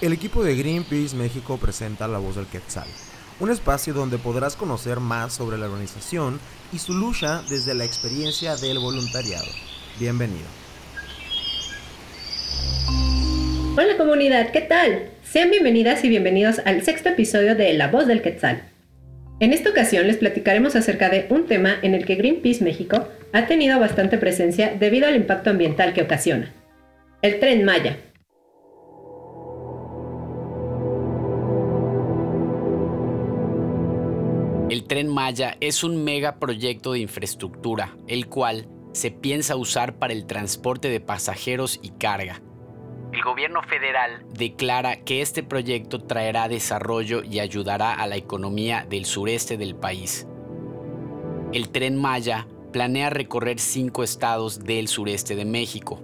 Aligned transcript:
El 0.00 0.12
equipo 0.12 0.44
de 0.44 0.54
Greenpeace 0.54 1.16
México 1.16 1.58
presenta 1.60 2.06
La 2.06 2.18
Voz 2.18 2.36
del 2.36 2.46
Quetzal, 2.46 2.86
un 3.40 3.50
espacio 3.50 3.92
donde 3.92 4.16
podrás 4.16 4.54
conocer 4.54 5.00
más 5.00 5.32
sobre 5.32 5.58
la 5.58 5.66
organización 5.66 6.38
y 6.72 6.78
su 6.78 6.94
lucha 6.94 7.42
desde 7.50 7.74
la 7.74 7.84
experiencia 7.84 8.54
del 8.54 8.78
voluntariado. 8.78 9.48
Bienvenido. 9.98 10.46
Hola 13.76 13.96
comunidad, 13.96 14.52
¿qué 14.52 14.60
tal? 14.60 15.10
Sean 15.24 15.50
bienvenidas 15.50 16.04
y 16.04 16.08
bienvenidos 16.08 16.60
al 16.64 16.84
sexto 16.84 17.08
episodio 17.08 17.56
de 17.56 17.72
La 17.72 17.88
Voz 17.88 18.06
del 18.06 18.22
Quetzal. 18.22 18.70
En 19.40 19.52
esta 19.52 19.70
ocasión 19.70 20.06
les 20.06 20.18
platicaremos 20.18 20.76
acerca 20.76 21.08
de 21.08 21.26
un 21.28 21.46
tema 21.46 21.74
en 21.82 21.94
el 21.94 22.06
que 22.06 22.14
Greenpeace 22.14 22.62
México 22.62 23.08
ha 23.32 23.46
tenido 23.46 23.80
bastante 23.80 24.16
presencia 24.16 24.76
debido 24.78 25.08
al 25.08 25.16
impacto 25.16 25.50
ambiental 25.50 25.92
que 25.92 26.02
ocasiona. 26.02 26.54
El 27.20 27.40
tren 27.40 27.64
Maya, 27.64 27.98
tren 34.88 35.08
Maya 35.08 35.56
es 35.60 35.84
un 35.84 36.02
megaproyecto 36.02 36.92
de 36.92 37.00
infraestructura, 37.00 37.96
el 38.08 38.26
cual 38.26 38.66
se 38.92 39.10
piensa 39.10 39.54
usar 39.54 39.98
para 39.98 40.14
el 40.14 40.26
transporte 40.26 40.88
de 40.88 41.00
pasajeros 41.00 41.78
y 41.82 41.90
carga. 41.90 42.40
El 43.12 43.22
gobierno 43.22 43.62
federal 43.62 44.24
declara 44.32 44.96
que 45.04 45.22
este 45.22 45.42
proyecto 45.42 46.00
traerá 46.00 46.48
desarrollo 46.48 47.22
y 47.22 47.38
ayudará 47.38 47.94
a 47.94 48.06
la 48.06 48.16
economía 48.16 48.86
del 48.88 49.04
sureste 49.04 49.56
del 49.56 49.76
país. 49.76 50.26
El 51.52 51.68
tren 51.70 51.96
Maya 51.96 52.46
planea 52.72 53.10
recorrer 53.10 53.60
cinco 53.60 54.02
estados 54.02 54.64
del 54.64 54.88
sureste 54.88 55.36
de 55.36 55.44
México. 55.44 56.02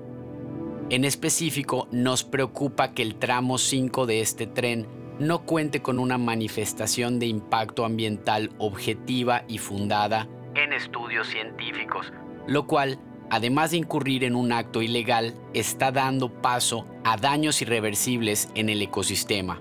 En 0.91 1.05
específico, 1.05 1.89
nos 1.91 2.25
preocupa 2.25 2.93
que 2.93 3.03
el 3.03 3.17
tramo 3.17 3.57
5 3.57 4.05
de 4.05 4.21
este 4.21 4.47
tren 4.47 4.87
no 5.19 5.43
cuente 5.43 5.83
con 5.83 5.99
una 5.99 6.19
manifestación 6.19 7.19
de 7.19 7.27
impacto 7.27 7.85
ambiental 7.85 8.51
objetiva 8.59 9.45
y 9.49 9.59
fundada 9.59 10.29
en 10.55 10.73
estudios 10.73 11.29
científicos, 11.29 12.13
lo 12.47 12.67
cual, 12.67 12.99
además 13.31 13.71
de 13.71 13.79
incurrir 13.79 14.25
en 14.25 14.35
un 14.35 14.53
acto 14.53 14.83
ilegal, 14.83 15.35
está 15.53 15.93
dando 15.93 16.31
paso 16.31 16.87
a 17.05 17.17
daños 17.17 17.61
irreversibles 17.63 18.49
en 18.55 18.69
el 18.69 18.83
ecosistema. 18.83 19.61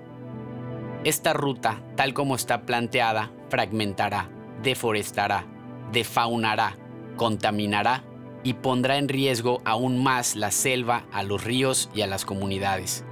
Esta 1.03 1.33
ruta, 1.33 1.81
tal 1.95 2.13
como 2.13 2.35
está 2.35 2.61
planteada, 2.61 3.31
fragmentará, 3.49 4.29
deforestará, 4.61 5.45
defaunará, 5.91 6.77
contaminará 7.17 8.03
y 8.43 8.53
pondrá 8.53 8.97
en 8.97 9.09
riesgo 9.09 9.61
aún 9.65 10.01
más 10.01 10.35
la 10.35 10.51
selva, 10.51 11.05
a 11.11 11.23
los 11.23 11.43
ríos 11.43 11.89
y 11.93 12.01
a 12.01 12.07
las 12.07 12.25
comunidades. 12.25 13.05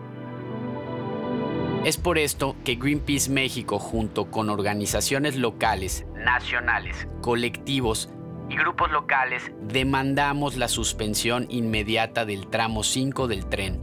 Es 1.83 1.97
por 1.97 2.19
esto 2.19 2.55
que 2.63 2.75
Greenpeace 2.75 3.31
México, 3.31 3.79
junto 3.79 4.29
con 4.29 4.51
organizaciones 4.51 5.35
locales, 5.35 6.05
nacionales, 6.13 7.07
colectivos 7.21 8.07
y 8.49 8.55
grupos 8.55 8.91
locales, 8.91 9.51
demandamos 9.63 10.57
la 10.57 10.67
suspensión 10.67 11.47
inmediata 11.49 12.23
del 12.23 12.45
tramo 12.45 12.83
5 12.83 13.27
del 13.27 13.47
tren. 13.47 13.81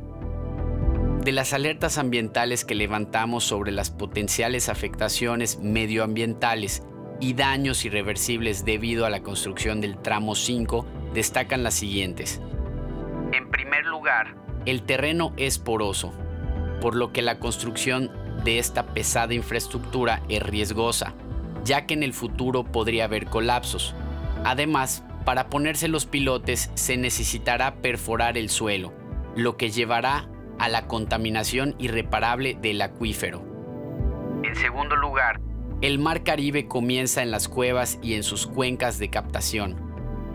De 1.24 1.32
las 1.32 1.52
alertas 1.52 1.98
ambientales 1.98 2.64
que 2.64 2.76
levantamos 2.76 3.42
sobre 3.42 3.72
las 3.72 3.90
potenciales 3.90 4.68
afectaciones 4.68 5.58
medioambientales 5.58 6.84
y 7.18 7.34
daños 7.34 7.84
irreversibles 7.84 8.64
debido 8.64 9.06
a 9.06 9.10
la 9.10 9.24
construcción 9.24 9.80
del 9.80 9.98
tramo 10.00 10.36
5, 10.36 10.86
destacan 11.14 11.64
las 11.64 11.74
siguientes. 11.74 12.40
En 13.32 13.50
primer 13.50 13.86
lugar, 13.86 14.36
el 14.66 14.84
terreno 14.84 15.32
es 15.36 15.58
poroso, 15.58 16.12
por 16.80 16.94
lo 16.94 17.12
que 17.12 17.22
la 17.22 17.38
construcción 17.38 18.10
de 18.44 18.58
esta 18.58 18.86
pesada 18.86 19.34
infraestructura 19.34 20.22
es 20.28 20.42
riesgosa, 20.42 21.14
ya 21.64 21.86
que 21.86 21.94
en 21.94 22.02
el 22.02 22.12
futuro 22.12 22.64
podría 22.64 23.04
haber 23.04 23.26
colapsos. 23.26 23.94
Además, 24.44 25.04
para 25.24 25.48
ponerse 25.48 25.88
los 25.88 26.06
pilotes 26.06 26.70
se 26.74 26.96
necesitará 26.96 27.76
perforar 27.76 28.38
el 28.38 28.48
suelo, 28.48 28.92
lo 29.36 29.56
que 29.56 29.70
llevará 29.70 30.28
a 30.58 30.68
la 30.68 30.86
contaminación 30.86 31.74
irreparable 31.78 32.56
del 32.60 32.80
acuífero. 32.80 33.42
En 34.44 34.54
segundo 34.56 34.96
lugar, 34.96 35.40
el 35.80 35.98
mar 35.98 36.24
Caribe 36.24 36.66
comienza 36.66 37.22
en 37.22 37.30
las 37.30 37.48
cuevas 37.48 37.98
y 38.02 38.14
en 38.14 38.22
sus 38.22 38.46
cuencas 38.46 38.98
de 38.98 39.10
captación 39.10 39.87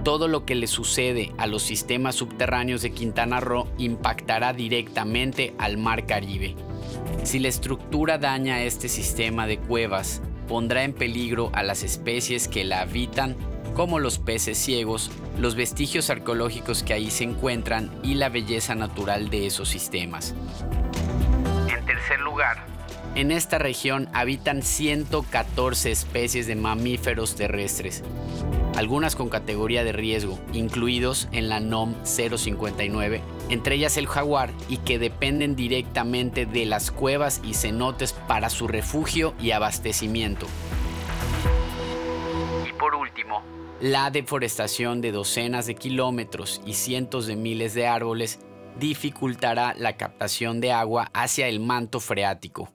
todo 0.03 0.27
lo 0.27 0.45
que 0.45 0.55
le 0.55 0.67
sucede 0.67 1.31
a 1.37 1.47
los 1.47 1.63
sistemas 1.63 2.15
subterráneos 2.15 2.81
de 2.81 2.91
Quintana 2.91 3.39
Roo 3.39 3.67
impactará 3.77 4.53
directamente 4.53 5.53
al 5.57 5.77
Mar 5.77 6.05
Caribe. 6.05 6.55
Si 7.23 7.39
la 7.39 7.47
estructura 7.47 8.17
daña 8.17 8.63
este 8.63 8.89
sistema 8.89 9.47
de 9.47 9.57
cuevas, 9.57 10.21
pondrá 10.47 10.83
en 10.83 10.93
peligro 10.93 11.51
a 11.53 11.63
las 11.63 11.83
especies 11.83 12.47
que 12.47 12.65
la 12.65 12.81
habitan, 12.81 13.35
como 13.73 13.99
los 13.99 14.19
peces 14.19 14.57
ciegos, 14.57 15.09
los 15.39 15.55
vestigios 15.55 16.09
arqueológicos 16.09 16.83
que 16.83 16.93
ahí 16.93 17.09
se 17.09 17.23
encuentran 17.23 17.89
y 18.03 18.15
la 18.15 18.29
belleza 18.29 18.75
natural 18.75 19.29
de 19.29 19.47
esos 19.47 19.69
sistemas. 19.69 20.35
En 21.69 21.85
tercer 21.85 22.19
lugar, 22.19 22.65
en 23.15 23.31
esta 23.31 23.57
región 23.57 24.09
habitan 24.13 24.63
114 24.63 25.91
especies 25.91 26.45
de 26.45 26.55
mamíferos 26.55 27.35
terrestres, 27.35 28.03
algunas 28.75 29.15
con 29.15 29.29
categoría 29.29 29.83
de 29.83 29.91
riesgo, 29.91 30.39
incluidos 30.53 31.27
en 31.31 31.49
la 31.49 31.59
NOM 31.59 31.95
059, 32.03 33.21
entre 33.49 33.75
ellas 33.75 33.97
el 33.97 34.07
jaguar, 34.07 34.51
y 34.67 34.77
que 34.77 34.99
dependen 34.99 35.55
directamente 35.55 36.45
de 36.45 36.65
las 36.65 36.91
cuevas 36.91 37.41
y 37.43 37.53
cenotes 37.53 38.13
para 38.13 38.49
su 38.49 38.67
refugio 38.67 39.33
y 39.39 39.51
abastecimiento. 39.51 40.47
Y 42.67 42.73
por 42.73 42.95
último, 42.95 43.41
la 43.79 44.09
deforestación 44.11 45.01
de 45.01 45.11
docenas 45.11 45.65
de 45.65 45.75
kilómetros 45.75 46.61
y 46.65 46.73
cientos 46.73 47.27
de 47.27 47.35
miles 47.35 47.73
de 47.73 47.87
árboles 47.87 48.39
dificultará 48.79 49.75
la 49.77 49.97
captación 49.97 50.61
de 50.61 50.71
agua 50.71 51.09
hacia 51.13 51.47
el 51.47 51.59
manto 51.59 51.99
freático. 51.99 52.69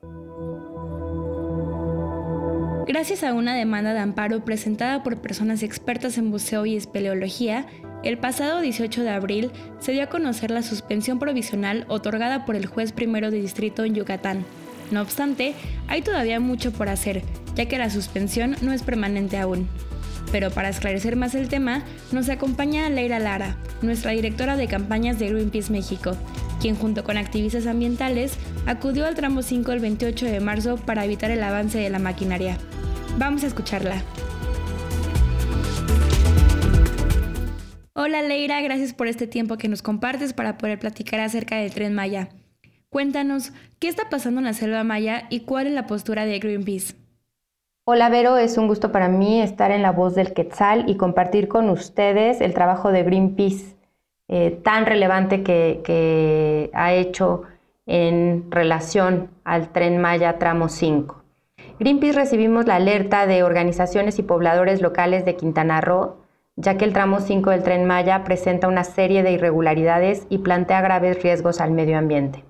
Gracias 2.88 3.22
a 3.22 3.34
una 3.34 3.54
demanda 3.54 3.93
de 3.93 3.99
amparo 3.99 4.43
presentada 4.47 5.03
por 5.03 5.21
personas 5.21 5.62
expertas 5.62 6.16
en 6.16 6.31
buceo 6.31 6.65
y 6.65 6.75
espeleología, 6.75 7.66
el 8.03 8.16
pasado 8.16 8.62
18 8.62 9.03
de 9.03 9.10
abril 9.10 9.50
se 9.78 9.93
dio 9.93 10.04
a 10.04 10.06
conocer 10.06 10.50
la 10.50 10.62
suspensión 10.62 11.19
provisional 11.19 11.84
otorgada 11.88 12.47
por 12.47 12.56
el 12.56 12.65
juez 12.65 12.93
primero 12.93 13.31
de 13.31 13.43
distrito 13.43 13.84
en 13.84 13.94
Yucatán. 13.94 14.47
No 14.91 15.03
obstante, 15.03 15.53
hay 15.87 16.00
todavía 16.00 16.41
mucho 16.41 16.72
por 16.72 16.88
hacer, 16.88 17.22
ya 17.54 17.66
que 17.66 17.76
la 17.76 17.91
suspensión 17.91 18.56
no 18.62 18.72
es 18.72 18.82
permanente 18.82 19.37
aún. 19.37 19.69
Pero 20.32 20.50
para 20.50 20.70
esclarecer 20.70 21.15
más 21.15 21.34
el 21.34 21.49
tema, 21.49 21.82
nos 22.10 22.31
acompaña 22.31 22.88
Leira 22.88 23.19
Lara, 23.19 23.59
nuestra 23.82 24.12
directora 24.12 24.56
de 24.56 24.66
campañas 24.66 25.19
de 25.19 25.28
Greenpeace 25.28 25.70
México, 25.70 26.16
quien 26.59 26.75
junto 26.75 27.05
con 27.05 27.19
activistas 27.19 27.66
ambientales 27.66 28.38
acudió 28.65 29.05
al 29.05 29.15
tramo 29.15 29.43
5 29.43 29.72
el 29.72 29.81
28 29.81 30.25
de 30.25 30.41
marzo 30.41 30.76
para 30.76 31.05
evitar 31.05 31.31
el 31.31 31.43
avance 31.43 31.76
de 31.76 31.91
la 31.91 31.99
maquinaria. 31.99 32.56
Vamos 33.18 33.42
a 33.42 33.48
escucharla. 33.48 34.00
Hola 37.94 38.22
Leira, 38.22 38.60
gracias 38.60 38.94
por 38.94 39.08
este 39.08 39.26
tiempo 39.26 39.58
que 39.58 39.66
nos 39.66 39.82
compartes 39.82 40.32
para 40.32 40.56
poder 40.56 40.78
platicar 40.78 41.18
acerca 41.18 41.56
del 41.56 41.74
tren 41.74 41.94
Maya. 41.94 42.28
Cuéntanos, 42.90 43.52
¿qué 43.80 43.88
está 43.88 44.08
pasando 44.08 44.38
en 44.38 44.44
la 44.44 44.52
selva 44.52 44.84
Maya 44.84 45.24
y 45.30 45.40
cuál 45.40 45.66
es 45.66 45.72
la 45.72 45.88
postura 45.88 46.26
de 46.26 46.38
Greenpeace? 46.38 46.94
Hola 47.84 48.08
Vero, 48.08 48.36
es 48.36 48.56
un 48.56 48.68
gusto 48.68 48.92
para 48.92 49.08
mí 49.08 49.42
estar 49.42 49.72
en 49.72 49.82
la 49.82 49.90
voz 49.90 50.14
del 50.14 50.32
Quetzal 50.32 50.88
y 50.88 50.96
compartir 50.96 51.48
con 51.48 51.70
ustedes 51.70 52.40
el 52.40 52.54
trabajo 52.54 52.92
de 52.92 53.02
Greenpeace 53.02 53.74
eh, 54.28 54.60
tan 54.62 54.86
relevante 54.86 55.42
que, 55.42 55.81
que 55.82 56.70
ha 56.72 56.94
hecho 56.94 57.43
en 57.84 58.48
relación 58.50 59.31
al 59.43 59.72
tren 59.72 59.98
Maya 59.98 60.38
tramo 60.38 60.69
5. 60.69 61.27
Greenpeace 61.78 62.19
recibimos 62.19 62.66
la 62.66 62.75
alerta 62.76 63.26
de 63.26 63.44
organizaciones 63.44 64.19
y 64.19 64.22
pobladores 64.22 64.82
locales 64.82 65.25
de 65.25 65.36
Quintana 65.36 65.80
Roo, 65.80 66.16
ya 66.56 66.76
que 66.76 66.84
el 66.84 66.92
tramo 66.92 67.20
5 67.20 67.50
del 67.50 67.62
tren 67.62 67.84
Maya 67.84 68.25
presenta 68.25 68.66
una 68.66 68.82
serie 68.82 69.22
de 69.22 69.30
irregularidades 69.30 70.26
y 70.28 70.38
plantea 70.38 70.80
graves 70.80 71.22
riesgos 71.22 71.60
al 71.60 71.70
medio 71.70 71.96
ambiente. 71.96 72.44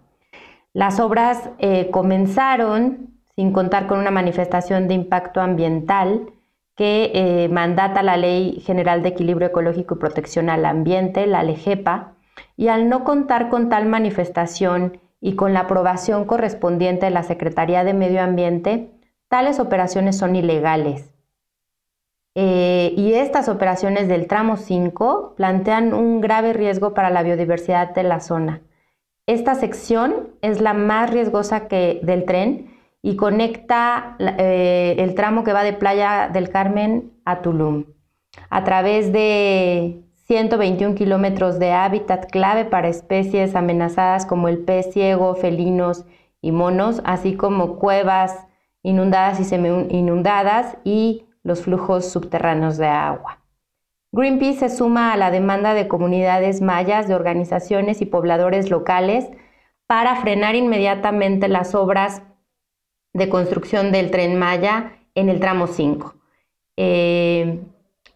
Las 0.73 0.99
obras 0.99 1.51
eh, 1.59 1.91
comenzaron 1.91 3.11
sin 3.37 3.53
contar 3.53 3.87
con 3.87 3.99
una 3.99 4.11
manifestación 4.11 4.89
de 4.89 4.95
impacto 4.95 5.43
ambiental 5.43 6.33
que 6.75 7.11
eh, 7.13 7.49
mandata 7.51 8.03
la 8.03 8.17
Ley 8.17 8.63
General 8.65 9.03
de 9.03 9.11
Equilibrio 9.11 9.49
Ecológico 9.49 9.97
y 9.97 9.99
Protección 9.99 10.49
al 10.49 10.65
Ambiente, 10.65 11.27
la 11.27 11.43
LEGEPA, 11.43 12.15
y 12.57 12.69
al 12.69 12.89
no 12.89 13.05
contar 13.05 13.51
con 13.51 13.69
tal 13.69 13.87
manifestación 13.87 15.01
y 15.21 15.35
con 15.35 15.53
la 15.53 15.61
aprobación 15.61 16.25
correspondiente 16.25 17.07
de 17.07 17.11
la 17.11 17.25
Secretaría 17.25 17.85
de 17.85 17.93
Medio 17.93 18.23
Ambiente, 18.23 18.91
tales 19.29 19.61
operaciones 19.61 20.17
son 20.19 20.37
ilegales. 20.37 21.13
Eh, 22.35 22.95
y 22.97 23.15
estas 23.15 23.49
operaciones 23.49 24.09
del 24.09 24.27
tramo 24.27 24.57
5 24.57 25.35
plantean 25.37 25.95
un 25.95 26.21
grave 26.21 26.53
riesgo 26.53 26.95
para 26.95 27.11
la 27.11 27.23
biodiversidad 27.23 27.95
de 27.95 28.05
la 28.05 28.21
zona. 28.21 28.63
Esta 29.27 29.55
sección 29.55 30.31
es 30.41 30.61
la 30.61 30.73
más 30.73 31.11
riesgosa 31.11 31.69
del 31.69 32.25
tren 32.25 32.79
y 33.03 33.17
conecta 33.17 34.17
eh, 34.19 34.97
el 34.99 35.15
tramo 35.15 35.45
que 35.45 35.53
va 35.53 35.65
de 35.65 35.73
Playa 35.73 36.31
del 36.33 36.49
Carmen 36.49 37.13
a 37.25 37.43
Tulum 37.43 37.85
a 38.51 38.65
través 38.65 39.13
de 39.13 40.03
121 40.27 40.95
kilómetros 40.95 41.59
de 41.59 41.73
hábitat 41.73 42.31
clave 42.31 42.65
para 42.65 42.89
especies 42.89 43.55
amenazadas 43.55 44.27
como 44.27 44.49
el 44.49 44.59
pez 44.59 44.93
ciego, 44.93 45.35
felinos 45.35 46.05
y 46.41 46.53
monos, 46.53 47.01
así 47.05 47.35
como 47.35 47.77
cuevas 47.77 48.48
inundadas 48.89 49.41
y 49.41 49.45
semi-inundadas 49.45 50.77
y 50.85 51.27
los 51.43 51.63
flujos 51.63 52.11
subterráneos 52.11 52.77
de 52.77 52.87
agua. 52.87 53.39
Greenpeace 54.13 54.69
se 54.69 54.77
suma 54.77 55.13
a 55.13 55.17
la 55.17 55.31
demanda 55.31 55.75
de 55.75 55.87
comunidades 55.87 56.63
mayas, 56.63 57.09
de 57.09 57.15
organizaciones 57.15 58.01
y 58.01 58.07
pobladores 58.07 58.71
locales 58.71 59.27
para 59.87 60.17
frenar 60.17 60.55
inmediatamente 60.55 61.49
las 61.49 61.75
obras 61.75 62.23
de 63.13 63.29
construcción 63.29 63.93
del 63.93 64.11
tren 64.11 64.39
Maya 64.39 64.93
en 65.15 65.29
el 65.29 65.41
tramo 65.41 65.67
5. 65.67 66.15
Eh, 66.77 67.61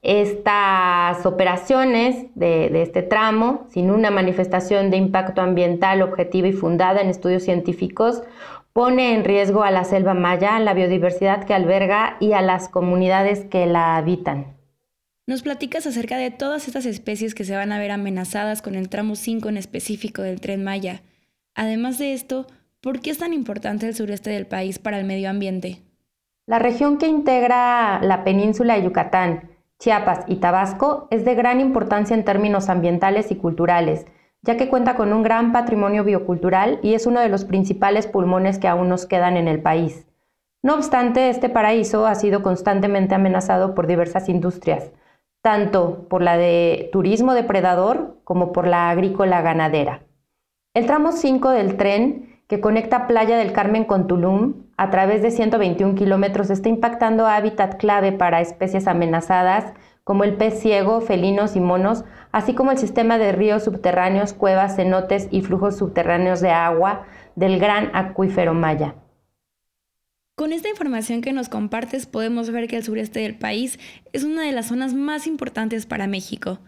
estas 0.03 1.25
operaciones 1.27 2.27
de, 2.35 2.83
este 2.83 3.03
tramo, 3.03 3.67
sin 3.71 3.91
una 3.91 4.11
manifestación 4.11 4.91
de 4.91 4.97
impacto 4.97 5.43
ambiental 5.43 6.03
objetiva 6.03 6.49
y 6.49 6.53
fundada 6.53 7.01
en 7.01 7.09
estudios 7.09 7.45
científicos, 7.45 8.23
pone 8.73 9.15
en 9.15 9.25
riesgo 9.25 9.63
a 9.63 9.71
la 9.71 9.85
selva 9.85 10.15
maya, 10.15 10.57
a 10.57 10.61
la 10.61 10.75
biodiversidad 10.75 11.45
que 11.45 11.55
alberga 11.55 12.17
y 12.21 12.33
a 12.33 12.43
las 12.43 12.69
comunidades 12.69 13.45
que 13.45 13.67
la 13.67 13.97
habitan. 13.97 14.57
Nos 15.27 15.43
platicas 15.43 15.87
acerca 15.87 16.17
de 16.17 16.31
todas 16.31 16.67
estas 16.67 16.85
especies 16.85 17.35
que 17.35 17.45
se 17.45 17.55
van 17.55 17.71
a 17.71 17.79
ver 17.79 17.91
amenazadas 17.91 18.61
con 18.61 18.75
el 18.75 18.89
tramo 18.89 19.15
5 19.15 19.49
en 19.49 19.57
específico 19.57 20.23
del 20.23 20.41
tren 20.41 20.65
Maya. 20.65 21.03
Además 21.55 21.99
de 21.99 22.13
esto, 22.13 22.47
¿por 22.81 23.01
qué 23.01 23.11
es 23.11 23.19
tan 23.19 23.33
importante 23.33 23.87
el 23.87 23.95
sureste 23.95 24.31
del 24.31 24.47
país 24.47 24.79
para 24.79 24.99
el 24.99 25.05
medio 25.05 25.31
ambiente? 25.31 25.83
La 26.47 26.59
región 26.59 26.99
que 26.99 27.07
integra 27.07 28.01
la 28.03 28.25
península 28.25 28.75
de 28.75 28.83
Yucatán, 28.83 29.51
Chiapas 29.79 30.25
y 30.27 30.37
Tabasco 30.37 31.07
es 31.11 31.25
de 31.25 31.35
gran 31.35 31.61
importancia 31.61 32.15
en 32.15 32.25
términos 32.25 32.69
ambientales 32.69 33.31
y 33.31 33.37
culturales, 33.37 34.07
ya 34.43 34.56
que 34.56 34.69
cuenta 34.69 34.97
con 34.97 35.12
un 35.12 35.23
gran 35.23 35.53
patrimonio 35.53 36.05
biocultural 36.05 36.81
y 36.83 36.94
es 36.94 37.06
uno 37.06 37.21
de 37.21 37.29
los 37.29 37.44
principales 37.44 38.06
pulmones 38.06 38.59
que 38.59 38.69
aún 38.69 38.89
nos 38.89 39.06
quedan 39.06 39.37
en 39.37 39.49
el 39.49 39.62
país. 39.62 40.06
No 40.62 40.75
obstante, 40.75 41.29
este 41.29 41.49
paraíso 41.49 42.06
ha 42.06 42.15
sido 42.15 42.43
constantemente 42.43 43.15
amenazado 43.15 43.75
por 43.75 43.87
diversas 43.87 44.29
industrias, 44.29 44.93
tanto 45.43 46.06
por 46.09 46.23
la 46.23 46.37
de 46.37 46.91
turismo 46.93 47.35
depredador 47.35 48.17
como 48.25 48.53
por 48.53 48.67
la 48.67 48.91
agrícola 48.91 49.43
ganadera. 49.43 50.03
El 50.75 50.87
tramo 50.87 51.12
5 51.12 51.50
del 51.50 51.77
tren 51.77 52.41
que 52.49 52.61
conecta 52.61 53.06
Playa 53.06 53.37
del 53.37 53.53
Carmen 53.53 53.85
con 53.85 54.06
Tulum 54.06 54.67
a 54.77 54.91
través 54.91 55.23
de 55.23 55.31
121 55.31 55.94
kilómetros 55.94 56.50
está 56.50 56.69
impactando 56.69 57.27
hábitat 57.27 57.77
clave 57.77 58.12
para 58.12 58.41
especies 58.41 58.87
amenazadas 58.87 59.73
como 60.05 60.25
el 60.25 60.35
pez 60.35 60.61
ciego, 60.61 61.01
felinos 61.01 61.57
y 61.57 61.61
monos, 61.61 62.05
así 62.33 62.55
como 62.55 62.73
el 62.73 62.79
sistema 62.79 63.19
de 63.19 63.33
ríos 63.33 63.65
subterráneos, 63.65 64.33
cuevas, 64.33 64.77
cenotes 64.77 65.29
y 65.31 65.43
flujos 65.43 65.77
subterráneos 65.77 66.41
de 66.41 66.51
agua 66.51 67.07
del 67.37 67.59
gran 67.59 67.91
acuífero 67.95 68.55
maya. 68.55 68.95
Con 70.35 70.53
esta 70.53 70.69
información 70.69 71.21
que 71.21 71.33
nos 71.33 71.49
compartes 71.49 72.07
podemos 72.07 72.51
ver 72.51 72.67
que 72.67 72.77
el 72.77 72.85
sureste 72.85 73.21
del 73.21 73.37
país 73.37 73.79
es 74.13 74.25
una 74.25 74.43
de 74.43 74.53
las 74.53 74.67
zonas 74.67 74.95
más 74.95 75.27
importantes 75.27 75.87
para 75.87 76.07
México. 76.07 76.59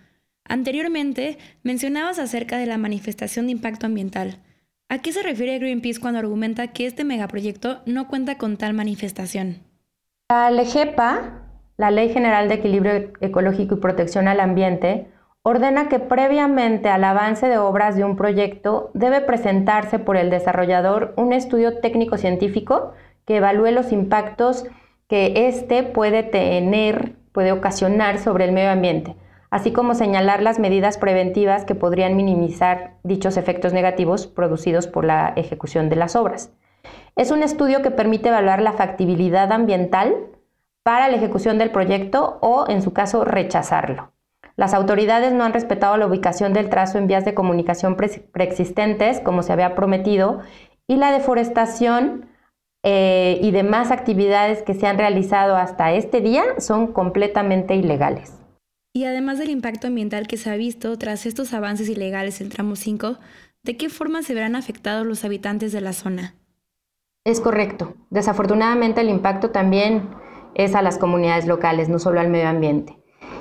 Anteriormente 0.44 1.38
mencionabas 1.62 2.18
acerca 2.18 2.58
de 2.58 2.66
la 2.66 2.78
manifestación 2.78 3.46
de 3.46 3.52
impacto 3.52 3.86
ambiental. 3.86 4.38
¿A 4.90 4.98
qué 4.98 5.12
se 5.12 5.22
refiere 5.22 5.58
Greenpeace 5.58 5.98
cuando 5.98 6.18
argumenta 6.18 6.68
que 6.68 6.86
este 6.86 7.04
megaproyecto 7.04 7.80
no 7.86 8.06
cuenta 8.06 8.36
con 8.36 8.58
tal 8.58 8.74
manifestación? 8.74 9.60
La 10.28 10.50
LEGEPA, 10.50 11.43
la 11.76 11.90
Ley 11.90 12.10
General 12.10 12.48
de 12.48 12.54
Equilibrio 12.54 13.10
Ecológico 13.20 13.74
y 13.74 13.80
Protección 13.80 14.28
al 14.28 14.40
Ambiente, 14.40 15.08
ordena 15.42 15.88
que 15.88 15.98
previamente 15.98 16.88
al 16.88 17.04
avance 17.04 17.48
de 17.48 17.58
obras 17.58 17.96
de 17.96 18.04
un 18.04 18.16
proyecto 18.16 18.90
debe 18.94 19.20
presentarse 19.20 19.98
por 19.98 20.16
el 20.16 20.30
desarrollador 20.30 21.12
un 21.16 21.32
estudio 21.32 21.80
técnico-científico 21.80 22.92
que 23.26 23.36
evalúe 23.36 23.70
los 23.70 23.92
impactos 23.92 24.66
que 25.08 25.48
éste 25.48 25.82
puede 25.82 26.22
tener, 26.22 27.16
puede 27.32 27.52
ocasionar 27.52 28.18
sobre 28.18 28.44
el 28.46 28.52
medio 28.52 28.70
ambiente, 28.70 29.16
así 29.50 29.72
como 29.72 29.94
señalar 29.94 30.42
las 30.42 30.58
medidas 30.58 30.96
preventivas 30.96 31.64
que 31.64 31.74
podrían 31.74 32.16
minimizar 32.16 32.94
dichos 33.02 33.36
efectos 33.36 33.72
negativos 33.72 34.26
producidos 34.26 34.86
por 34.86 35.04
la 35.04 35.34
ejecución 35.36 35.88
de 35.88 35.96
las 35.96 36.16
obras. 36.16 36.52
Es 37.16 37.30
un 37.30 37.42
estudio 37.42 37.82
que 37.82 37.90
permite 37.90 38.30
evaluar 38.30 38.62
la 38.62 38.72
factibilidad 38.72 39.52
ambiental 39.52 40.14
para 40.84 41.08
la 41.08 41.16
ejecución 41.16 41.58
del 41.58 41.70
proyecto 41.70 42.38
o, 42.40 42.66
en 42.68 42.82
su 42.82 42.92
caso, 42.92 43.24
rechazarlo. 43.24 44.12
Las 44.54 44.74
autoridades 44.74 45.32
no 45.32 45.42
han 45.42 45.52
respetado 45.52 45.96
la 45.96 46.06
ubicación 46.06 46.52
del 46.52 46.68
trazo 46.68 46.98
en 46.98 47.08
vías 47.08 47.24
de 47.24 47.34
comunicación 47.34 47.96
preexistentes, 47.96 49.18
como 49.20 49.42
se 49.42 49.52
había 49.52 49.74
prometido, 49.74 50.42
y 50.86 50.96
la 50.96 51.10
deforestación 51.10 52.26
eh, 52.84 53.40
y 53.42 53.50
demás 53.50 53.90
actividades 53.90 54.62
que 54.62 54.74
se 54.74 54.86
han 54.86 54.98
realizado 54.98 55.56
hasta 55.56 55.92
este 55.92 56.20
día 56.20 56.44
son 56.58 56.92
completamente 56.92 57.74
ilegales. 57.74 58.34
Y 58.92 59.06
además 59.06 59.38
del 59.38 59.50
impacto 59.50 59.88
ambiental 59.88 60.28
que 60.28 60.36
se 60.36 60.50
ha 60.50 60.56
visto 60.56 60.96
tras 60.98 61.26
estos 61.26 61.52
avances 61.52 61.88
ilegales 61.88 62.40
en 62.40 62.50
tramo 62.50 62.76
5, 62.76 63.16
¿de 63.64 63.76
qué 63.76 63.88
forma 63.88 64.22
se 64.22 64.34
verán 64.34 64.54
afectados 64.54 65.04
los 65.04 65.24
habitantes 65.24 65.72
de 65.72 65.80
la 65.80 65.94
zona? 65.94 66.34
Es 67.24 67.40
correcto. 67.40 67.94
Desafortunadamente 68.10 69.00
el 69.00 69.08
impacto 69.08 69.50
también 69.50 70.10
es 70.54 70.74
a 70.74 70.82
las 70.82 70.98
comunidades 70.98 71.46
locales, 71.46 71.88
no 71.88 71.98
solo 71.98 72.20
al 72.20 72.28
medio 72.28 72.48
ambiente. 72.48 72.96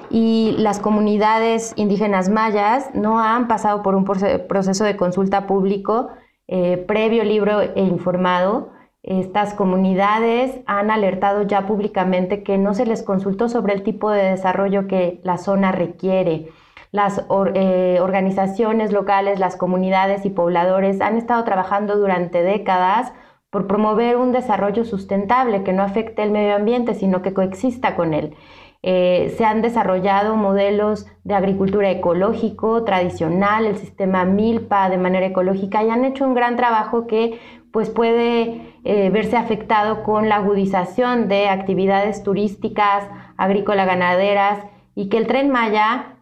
Y 0.09 0.55
las 0.59 0.79
comunidades 0.79 1.73
indígenas 1.75 2.29
mayas 2.29 2.89
no 2.93 3.19
han 3.19 3.47
pasado 3.47 3.81
por 3.81 3.95
un 3.95 4.05
proceso 4.05 4.83
de 4.83 4.95
consulta 4.95 5.47
público 5.47 6.09
eh, 6.47 6.77
previo, 6.77 7.23
libro 7.23 7.61
e 7.61 7.81
informado 7.81 8.73
estas 9.03 9.53
comunidades 9.53 10.61
han 10.65 10.89
alertado 10.89 11.43
ya 11.43 11.67
públicamente 11.67 12.41
que 12.41 12.57
no 12.57 12.73
se 12.73 12.85
les 12.85 13.03
consultó 13.03 13.49
sobre 13.49 13.73
el 13.73 13.83
tipo 13.83 14.09
de 14.09 14.23
desarrollo 14.23 14.87
que 14.87 15.19
la 15.23 15.37
zona 15.37 15.73
requiere. 15.73 16.47
Las 16.91 17.25
eh, 17.53 17.97
organizaciones 18.01 18.93
locales, 18.93 19.39
las 19.39 19.57
comunidades 19.57 20.25
y 20.25 20.29
pobladores 20.29 21.01
han 21.01 21.17
estado 21.17 21.43
trabajando 21.43 21.97
durante 21.97 22.43
décadas 22.43 23.11
por 23.53 23.67
promover 23.67 24.17
un 24.17 24.31
desarrollo 24.31 24.83
sustentable 24.83 25.63
que 25.63 25.73
no 25.73 25.83
afecte 25.83 26.23
el 26.23 26.31
medio 26.31 26.55
ambiente, 26.55 26.95
sino 26.95 27.21
que 27.21 27.35
coexista 27.35 27.95
con 27.95 28.15
él. 28.15 28.35
Eh, 28.81 29.31
se 29.37 29.45
han 29.45 29.61
desarrollado 29.61 30.35
modelos 30.35 31.05
de 31.23 31.35
agricultura 31.35 31.91
ecológico 31.91 32.83
tradicional, 32.83 33.67
el 33.67 33.77
sistema 33.77 34.25
MILPA 34.25 34.89
de 34.89 34.97
manera 34.97 35.27
ecológica 35.27 35.83
y 35.83 35.91
han 35.91 36.03
hecho 36.03 36.25
un 36.25 36.33
gran 36.33 36.55
trabajo 36.55 37.05
que 37.05 37.39
pues 37.71 37.91
puede 37.91 38.73
eh, 38.85 39.11
verse 39.11 39.37
afectado 39.37 40.01
con 40.01 40.29
la 40.29 40.37
agudización 40.37 41.27
de 41.27 41.47
actividades 41.47 42.23
turísticas, 42.23 43.07
agrícola-ganaderas 43.37 44.65
y 44.95 45.09
que 45.09 45.17
el 45.17 45.27
tren 45.27 45.51
Maya 45.51 46.15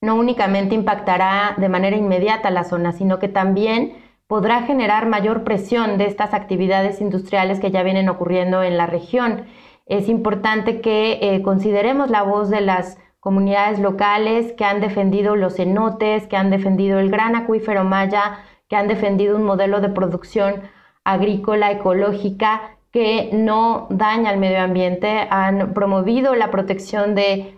no 0.00 0.14
únicamente 0.14 0.76
impactará 0.76 1.54
de 1.56 1.68
manera 1.68 1.96
inmediata 1.96 2.52
la 2.52 2.62
zona, 2.62 2.92
sino 2.92 3.18
que 3.18 3.26
también 3.26 4.07
podrá 4.28 4.62
generar 4.62 5.08
mayor 5.08 5.42
presión 5.42 5.98
de 5.98 6.06
estas 6.06 6.34
actividades 6.34 7.00
industriales 7.00 7.58
que 7.58 7.72
ya 7.72 7.82
vienen 7.82 8.08
ocurriendo 8.08 8.62
en 8.62 8.76
la 8.76 8.86
región. 8.86 9.46
Es 9.86 10.08
importante 10.08 10.80
que 10.80 11.18
eh, 11.20 11.42
consideremos 11.42 12.10
la 12.10 12.22
voz 12.22 12.50
de 12.50 12.60
las 12.60 12.98
comunidades 13.20 13.80
locales 13.80 14.52
que 14.52 14.64
han 14.64 14.80
defendido 14.80 15.34
los 15.34 15.56
cenotes, 15.56 16.26
que 16.28 16.36
han 16.36 16.50
defendido 16.50 17.00
el 17.00 17.10
gran 17.10 17.34
acuífero 17.34 17.84
maya, 17.84 18.38
que 18.68 18.76
han 18.76 18.86
defendido 18.86 19.34
un 19.36 19.44
modelo 19.44 19.80
de 19.80 19.88
producción 19.88 20.62
agrícola 21.04 21.72
ecológica 21.72 22.78
que 22.92 23.30
no 23.32 23.86
daña 23.90 24.30
al 24.30 24.38
medio 24.38 24.60
ambiente, 24.60 25.26
han 25.30 25.74
promovido 25.74 26.34
la 26.34 26.50
protección 26.50 27.14
de, 27.14 27.54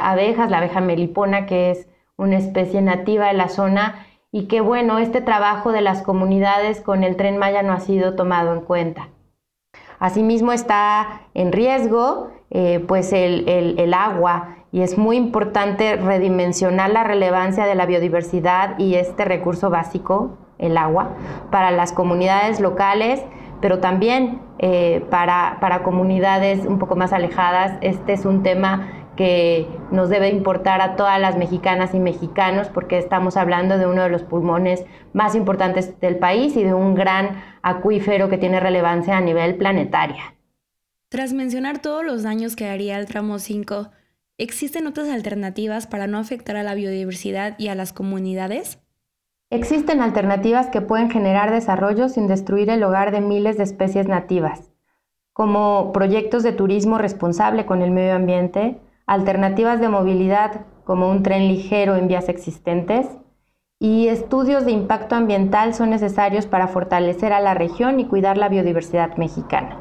abejas, 0.00 0.50
la 0.50 0.58
abeja 0.58 0.80
melipona, 0.80 1.46
que 1.46 1.70
es 1.70 1.88
una 2.16 2.38
especie 2.38 2.80
nativa 2.82 3.26
de 3.26 3.34
la 3.34 3.48
zona, 3.48 4.06
y 4.32 4.46
que 4.46 4.60
bueno, 4.60 4.98
este 4.98 5.20
trabajo 5.20 5.72
de 5.72 5.80
las 5.80 6.02
comunidades 6.02 6.80
con 6.80 7.04
el 7.04 7.16
tren 7.16 7.38
Maya 7.38 7.62
no 7.62 7.72
ha 7.72 7.80
sido 7.80 8.14
tomado 8.14 8.52
en 8.52 8.60
cuenta. 8.60 9.08
Asimismo 9.98 10.52
está 10.52 11.22
en 11.34 11.52
riesgo 11.52 12.30
eh, 12.50 12.84
pues 12.86 13.12
el, 13.12 13.48
el, 13.48 13.94
agua 13.94 14.56
y 14.72 14.82
es 14.82 14.96
muy 14.96 15.16
importante 15.16 15.96
redimensionar 15.96 16.90
la 16.90 17.04
relevancia 17.04 17.66
de 17.66 17.74
la 17.74 17.84
biodiversidad 17.84 18.78
y 18.78 18.94
este 18.94 19.24
recurso 19.24 19.70
básico 19.70 20.38
el 20.58 20.76
agua, 20.76 21.10
para 21.50 21.70
las 21.70 21.92
comunidades 21.92 22.60
locales, 22.60 23.22
pero 23.60 23.78
también 23.78 24.40
eh, 24.58 25.04
para, 25.10 25.58
para 25.60 25.82
comunidades 25.82 26.66
un 26.66 26.78
poco 26.78 26.96
más 26.96 27.12
alejadas. 27.12 27.78
Este 27.80 28.12
es 28.12 28.24
un 28.24 28.42
tema 28.42 28.97
que 29.18 29.66
nos 29.90 30.10
debe 30.10 30.28
importar 30.28 30.80
a 30.80 30.94
todas 30.94 31.20
las 31.20 31.36
mexicanas 31.36 31.92
y 31.92 31.98
mexicanos 31.98 32.68
porque 32.68 32.98
estamos 32.98 33.36
hablando 33.36 33.76
de 33.76 33.88
uno 33.88 34.04
de 34.04 34.10
los 34.10 34.22
pulmones 34.22 34.84
más 35.12 35.34
importantes 35.34 35.98
del 35.98 36.18
país 36.18 36.56
y 36.56 36.62
de 36.62 36.72
un 36.72 36.94
gran 36.94 37.42
acuífero 37.62 38.28
que 38.28 38.38
tiene 38.38 38.60
relevancia 38.60 39.16
a 39.16 39.20
nivel 39.20 39.56
planetaria. 39.56 40.36
Tras 41.08 41.32
mencionar 41.32 41.80
todos 41.80 42.04
los 42.04 42.22
daños 42.22 42.54
que 42.54 42.68
haría 42.68 42.96
el 42.96 43.06
tramo 43.06 43.40
5, 43.40 43.90
¿existen 44.38 44.86
otras 44.86 45.08
alternativas 45.08 45.88
para 45.88 46.06
no 46.06 46.18
afectar 46.18 46.54
a 46.54 46.62
la 46.62 46.74
biodiversidad 46.74 47.58
y 47.58 47.68
a 47.68 47.74
las 47.74 47.92
comunidades? 47.92 48.78
Existen 49.50 50.00
alternativas 50.00 50.68
que 50.68 50.80
pueden 50.80 51.10
generar 51.10 51.50
desarrollo 51.50 52.08
sin 52.08 52.28
destruir 52.28 52.70
el 52.70 52.84
hogar 52.84 53.10
de 53.10 53.20
miles 53.20 53.56
de 53.56 53.64
especies 53.64 54.06
nativas, 54.06 54.70
como 55.32 55.92
proyectos 55.92 56.44
de 56.44 56.52
turismo 56.52 56.98
responsable 56.98 57.66
con 57.66 57.82
el 57.82 57.90
medio 57.90 58.14
ambiente, 58.14 58.78
alternativas 59.08 59.80
de 59.80 59.88
movilidad 59.88 60.66
como 60.84 61.10
un 61.10 61.22
tren 61.22 61.48
ligero 61.48 61.96
en 61.96 62.08
vías 62.08 62.28
existentes 62.28 63.06
y 63.80 64.08
estudios 64.08 64.66
de 64.66 64.72
impacto 64.72 65.14
ambiental 65.14 65.72
son 65.72 65.90
necesarios 65.90 66.46
para 66.46 66.68
fortalecer 66.68 67.32
a 67.32 67.40
la 67.40 67.54
región 67.54 68.00
y 68.00 68.06
cuidar 68.06 68.36
la 68.36 68.50
biodiversidad 68.50 69.16
mexicana. 69.16 69.78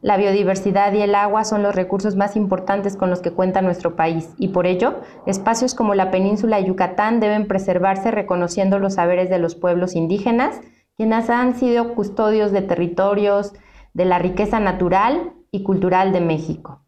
La 0.00 0.16
biodiversidad 0.16 0.92
y 0.92 1.02
el 1.02 1.16
agua 1.16 1.44
son 1.44 1.64
los 1.64 1.74
recursos 1.74 2.14
más 2.14 2.36
importantes 2.36 2.96
con 2.96 3.10
los 3.10 3.20
que 3.20 3.32
cuenta 3.32 3.62
nuestro 3.62 3.96
país 3.96 4.32
y 4.38 4.48
por 4.48 4.66
ello 4.66 5.00
espacios 5.26 5.74
como 5.74 5.96
la 5.96 6.12
península 6.12 6.58
de 6.58 6.66
Yucatán 6.66 7.18
deben 7.18 7.48
preservarse 7.48 8.12
reconociendo 8.12 8.78
los 8.78 8.94
saberes 8.94 9.28
de 9.28 9.40
los 9.40 9.56
pueblos 9.56 9.96
indígenas, 9.96 10.60
quienes 10.96 11.30
han 11.30 11.56
sido 11.56 11.94
custodios 11.94 12.52
de 12.52 12.62
territorios, 12.62 13.54
de 13.92 14.04
la 14.04 14.20
riqueza 14.20 14.60
natural 14.60 15.32
y 15.50 15.64
cultural 15.64 16.12
de 16.12 16.20
México. 16.20 16.84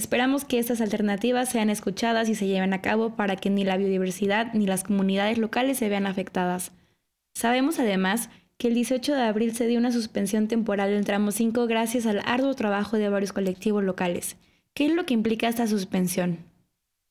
Esperamos 0.00 0.46
que 0.46 0.58
estas 0.58 0.80
alternativas 0.80 1.50
sean 1.50 1.68
escuchadas 1.68 2.30
y 2.30 2.34
se 2.34 2.46
lleven 2.46 2.72
a 2.72 2.80
cabo 2.80 3.16
para 3.16 3.36
que 3.36 3.50
ni 3.50 3.64
la 3.64 3.76
biodiversidad 3.76 4.50
ni 4.54 4.64
las 4.66 4.82
comunidades 4.82 5.36
locales 5.36 5.76
se 5.76 5.90
vean 5.90 6.06
afectadas. 6.06 6.72
Sabemos 7.34 7.78
además 7.78 8.30
que 8.56 8.68
el 8.68 8.74
18 8.74 9.14
de 9.14 9.20
abril 9.20 9.54
se 9.54 9.66
dio 9.66 9.78
una 9.78 9.92
suspensión 9.92 10.48
temporal 10.48 10.88
del 10.88 11.04
tramo 11.04 11.32
5 11.32 11.66
gracias 11.66 12.06
al 12.06 12.22
arduo 12.24 12.54
trabajo 12.54 12.96
de 12.96 13.10
varios 13.10 13.34
colectivos 13.34 13.84
locales. 13.84 14.38
¿Qué 14.72 14.86
es 14.86 14.94
lo 14.94 15.04
que 15.04 15.12
implica 15.12 15.48
esta 15.48 15.66
suspensión? 15.66 16.46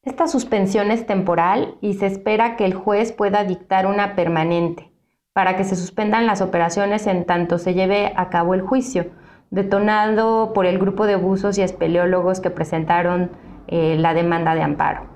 Esta 0.02 0.28
suspensión 0.28 0.90
es 0.90 1.06
temporal 1.06 1.76
y 1.82 1.94
se 1.94 2.08
espera 2.08 2.56
que 2.56 2.66
el 2.66 2.74
juez 2.74 3.12
pueda 3.12 3.44
dictar 3.44 3.86
una 3.86 4.16
permanente 4.16 4.90
para 5.32 5.56
que 5.56 5.64
se 5.64 5.76
suspendan 5.76 6.26
las 6.26 6.42
operaciones 6.42 7.06
en 7.06 7.24
tanto 7.24 7.60
se 7.60 7.76
lleve 7.76 8.14
a 8.16 8.32
cabo 8.32 8.56
el 8.56 8.62
juicio, 8.62 9.12
detonado 9.52 10.54
por 10.54 10.66
el 10.66 10.80
grupo 10.80 11.06
de 11.06 11.16
buzos 11.16 11.58
y 11.58 11.62
espeleólogos 11.62 12.40
que 12.40 12.50
presentaron 12.50 13.32
eh, 13.68 13.96
la 13.98 14.14
demanda 14.14 14.56
de 14.56 14.62
amparo. 14.62 15.08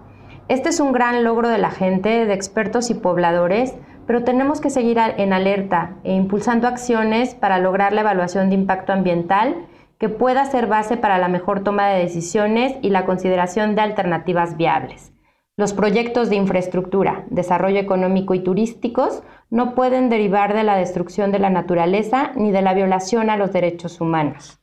Este 0.49 0.69
es 0.69 0.79
un 0.79 0.91
gran 0.91 1.23
logro 1.23 1.47
de 1.49 1.57
la 1.57 1.71
gente, 1.71 2.25
de 2.25 2.33
expertos 2.33 2.89
y 2.89 2.95
pobladores, 2.95 3.75
pero 4.05 4.23
tenemos 4.23 4.59
que 4.59 4.69
seguir 4.69 4.97
en 4.99 5.31
alerta 5.31 5.95
e 6.03 6.13
impulsando 6.13 6.67
acciones 6.67 7.35
para 7.35 7.59
lograr 7.59 7.93
la 7.93 8.01
evaluación 8.01 8.49
de 8.49 8.55
impacto 8.55 8.91
ambiental 8.91 9.55
que 9.97 10.09
pueda 10.09 10.43
ser 10.43 10.67
base 10.67 10.97
para 10.97 11.17
la 11.17 11.29
mejor 11.29 11.63
toma 11.63 11.87
de 11.87 12.01
decisiones 12.01 12.75
y 12.81 12.89
la 12.89 13.05
consideración 13.05 13.75
de 13.75 13.81
alternativas 13.81 14.57
viables. 14.57 15.12
Los 15.55 15.73
proyectos 15.73 16.31
de 16.31 16.35
infraestructura, 16.35 17.25
desarrollo 17.29 17.79
económico 17.79 18.33
y 18.33 18.39
turísticos 18.39 19.21
no 19.51 19.75
pueden 19.75 20.09
derivar 20.09 20.55
de 20.55 20.63
la 20.63 20.75
destrucción 20.75 21.31
de 21.31 21.37
la 21.37 21.51
naturaleza 21.51 22.31
ni 22.35 22.51
de 22.51 22.63
la 22.63 22.73
violación 22.73 23.29
a 23.29 23.37
los 23.37 23.53
derechos 23.53 24.01
humanos. 24.01 24.59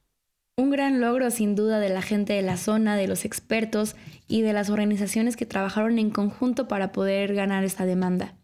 Un 0.56 0.70
gran 0.70 1.00
logro 1.00 1.30
sin 1.30 1.54
duda 1.54 1.78
de 1.78 1.90
la 1.90 2.02
gente 2.02 2.32
de 2.32 2.42
la 2.42 2.56
zona, 2.56 2.97
de 2.97 3.06
los 3.06 3.25
expertos 3.25 3.94
y 4.26 4.42
de 4.42 4.52
las 4.52 4.68
organizaciones 4.68 5.37
que 5.37 5.47
trabajaron 5.47 5.97
en 6.00 6.11
conjunto 6.11 6.66
para 6.66 6.90
poder 6.90 7.35
ganar 7.35 7.62
esta 7.62 7.87
demanda. 7.87 8.35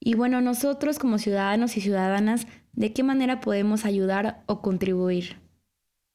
Y 0.00 0.16
bueno, 0.16 0.40
nosotros 0.40 0.98
como 0.98 1.18
ciudadanos 1.18 1.76
y 1.76 1.80
ciudadanas, 1.80 2.48
¿de 2.72 2.92
qué 2.92 3.04
manera 3.04 3.38
podemos 3.38 3.84
ayudar 3.84 4.42
o 4.46 4.62
contribuir? 4.62 5.40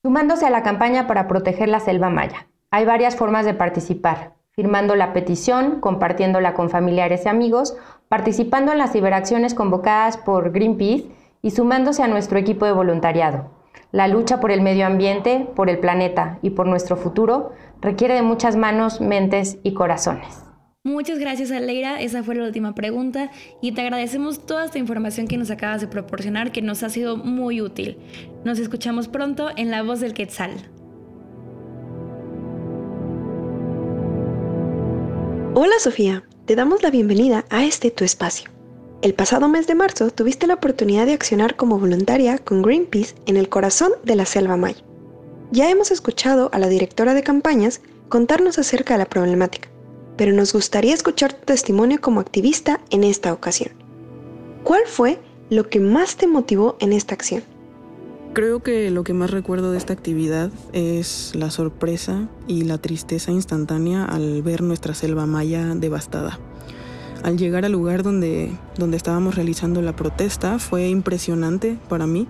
Sumándose 0.04 0.46
a 0.46 0.50
la 0.50 0.62
campaña 0.62 1.08
para 1.08 1.30
proteger 1.30 1.70
la 1.70 1.80
selva 1.80 2.10
maya. 2.10 2.50
Hay 2.70 2.84
varias 2.84 3.16
formas 3.16 3.46
de 3.46 3.54
participar, 3.54 4.34
firmando 4.56 4.96
la 4.96 5.14
petición, 5.14 5.80
compartiéndola 5.80 6.54
con 6.54 6.70
familiares 6.70 7.26
y 7.26 7.30
amigos, 7.30 7.76
participando 8.08 8.72
en 8.72 8.78
las 8.78 8.92
ciberacciones 8.92 9.54
convocadas 9.54 10.18
por 10.18 10.52
Greenpeace 10.52 11.08
y 11.42 11.52
sumándose 11.52 12.04
a 12.04 12.08
nuestro 12.08 12.38
equipo 12.38 12.66
de 12.66 12.72
voluntariado. 12.72 13.52
La 13.92 14.08
lucha 14.08 14.40
por 14.40 14.52
el 14.52 14.62
medio 14.62 14.86
ambiente, 14.86 15.48
por 15.56 15.70
el 15.70 15.80
planeta 15.80 16.40
y 16.42 16.52
por 16.52 16.68
nuestro 16.68 16.98
futuro 16.98 17.52
requiere 17.82 18.14
de 18.14 18.22
muchas 18.22 18.56
manos, 18.56 19.02
mentes 19.02 19.58
y 19.64 19.74
corazones. 19.74 20.44
Muchas 20.86 21.18
gracias 21.18 21.50
Aleira, 21.52 22.02
esa 22.02 22.24
fue 22.24 22.36
la 22.36 22.44
última 22.44 22.76
pregunta 22.76 23.32
y 23.62 23.72
te 23.72 23.82
agradecemos 23.82 24.46
toda 24.46 24.66
esta 24.66 24.80
información 24.80 25.28
que 25.28 25.38
nos 25.38 25.50
acabas 25.50 25.80
de 25.80 25.88
proporcionar 25.88 26.52
que 26.52 26.62
nos 26.62 26.84
ha 26.84 26.90
sido 26.90 27.16
muy 27.16 27.62
útil. 27.62 27.98
Nos 28.44 28.60
escuchamos 28.60 29.08
pronto 29.08 29.50
en 29.56 29.72
La 29.72 29.82
Voz 29.82 30.02
del 30.02 30.14
Quetzal. 30.14 30.52
Hola 35.56 35.76
Sofía, 35.80 36.24
te 36.46 36.56
damos 36.56 36.82
la 36.84 36.90
bienvenida 36.90 37.46
a 37.50 37.64
este 37.66 37.92
tu 37.92 38.04
espacio. 38.04 38.50
El 39.02 39.14
pasado 39.14 39.48
mes 39.48 39.68
de 39.68 39.76
marzo 39.76 40.10
tuviste 40.10 40.48
la 40.48 40.56
oportunidad 40.56 41.06
de 41.06 41.14
accionar 41.14 41.56
como 41.56 41.80
voluntaria 41.80 42.38
con 42.38 42.62
Greenpeace 42.62 43.16
en 43.26 43.38
el 43.38 43.50
corazón 43.50 43.92
de 44.04 44.16
la 44.16 44.26
selva 44.26 44.58
Maya. 44.58 44.84
Ya 45.52 45.70
hemos 45.70 45.92
escuchado 45.92 46.50
a 46.54 46.60
la 46.60 46.70
directora 46.70 47.14
de 47.14 47.24
campañas 47.24 47.82
contarnos 48.10 48.58
acerca 48.58 48.96
de 48.96 49.00
la 49.00 49.10
problemática 49.10 49.70
pero 50.18 50.32
nos 50.32 50.54
gustaría 50.54 50.94
escuchar 50.94 51.34
tu 51.34 51.46
testimonio 51.46 52.00
como 52.02 52.20
activista 52.20 52.80
en 52.90 53.04
esta 53.04 53.34
ocasión. 53.34 53.74
¿Cuál 54.64 54.84
fue 54.86 55.20
lo 55.50 55.70
que 55.70 55.80
más 55.80 56.16
te 56.16 56.28
motivó 56.28 56.78
en 56.80 56.94
esta 56.94 57.16
acción? 57.16 57.44
Creo 58.34 58.64
que 58.64 58.90
lo 58.90 59.04
que 59.04 59.14
más 59.14 59.30
recuerdo 59.30 59.72
de 59.72 59.78
esta 59.78 59.94
actividad 59.94 60.50
es 60.72 61.34
la 61.36 61.52
sorpresa 61.52 62.28
y 62.48 62.64
la 62.64 62.80
tristeza 62.80 63.32
instantánea 63.32 64.06
al 64.06 64.42
ver 64.42 64.64
nuestra 64.64 64.96
selva 64.96 65.28
maya 65.28 65.76
devastada. 65.76 66.40
Al 67.22 67.38
llegar 67.38 67.64
al 67.64 67.74
lugar 67.74 68.02
donde, 68.02 68.52
donde 68.76 68.98
estábamos 68.98 69.36
realizando 69.36 69.84
la 69.84 69.96
protesta 69.96 70.58
fue 70.58 70.90
impresionante 70.90 71.78
para 71.90 72.08
mí 72.08 72.28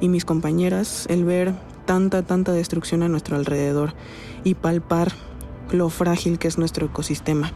y 0.00 0.08
mis 0.08 0.24
compañeras 0.24 1.06
el 1.08 1.24
ver 1.24 1.54
tanta, 1.84 2.22
tanta 2.22 2.50
destrucción 2.50 3.04
a 3.04 3.08
nuestro 3.08 3.36
alrededor 3.36 3.94
y 4.42 4.54
palpar 4.54 5.12
lo 5.70 5.90
frágil 5.90 6.40
que 6.40 6.48
es 6.48 6.58
nuestro 6.58 6.86
ecosistema. 6.86 7.52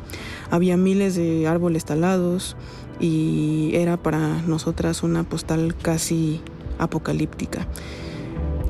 Había 0.52 0.76
miles 0.76 1.16
de 1.16 1.48
árboles 1.48 1.86
talados 1.86 2.56
y 3.00 3.72
era 3.74 3.96
para 3.96 4.42
nosotras 4.42 5.02
una 5.02 5.24
postal 5.24 5.74
casi 5.74 6.40
apocalíptica. 6.80 7.66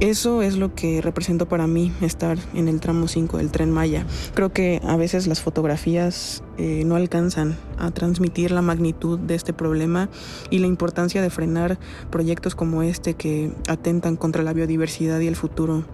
Eso 0.00 0.40
es 0.40 0.57
lo 0.57 0.75
que 0.75 1.02
representó 1.02 1.47
para 1.47 1.67
mí 1.67 1.93
estar 2.00 2.38
en 2.55 2.69
el 2.69 2.81
tramo 2.81 3.07
5 3.07 3.37
del 3.37 3.50
tren 3.50 3.71
Maya. 3.71 4.07
Creo 4.33 4.50
que 4.50 4.81
a 4.83 4.97
veces 4.97 5.26
las 5.26 5.43
fotografías 5.43 6.43
eh, 6.57 6.85
no 6.87 6.97
alcanzan 6.97 7.59
a 7.76 7.90
transmitir 7.90 8.50
la 8.50 8.62
magnitud 8.62 9.19
de 9.19 9.35
este 9.35 9.52
problema 9.52 10.09
y 10.49 10.61
la 10.61 10.69
importancia 10.69 11.21
de 11.21 11.29
frenar 11.29 11.79
proyectos 12.11 12.55
como 12.55 12.83
este 12.83 13.12
que 13.12 13.52
atentan 13.69 14.17
contra 14.17 14.43
la 14.43 14.55
biodiversidad 14.55 15.21
y 15.21 15.26
el 15.26 15.37
futuro 15.37 15.85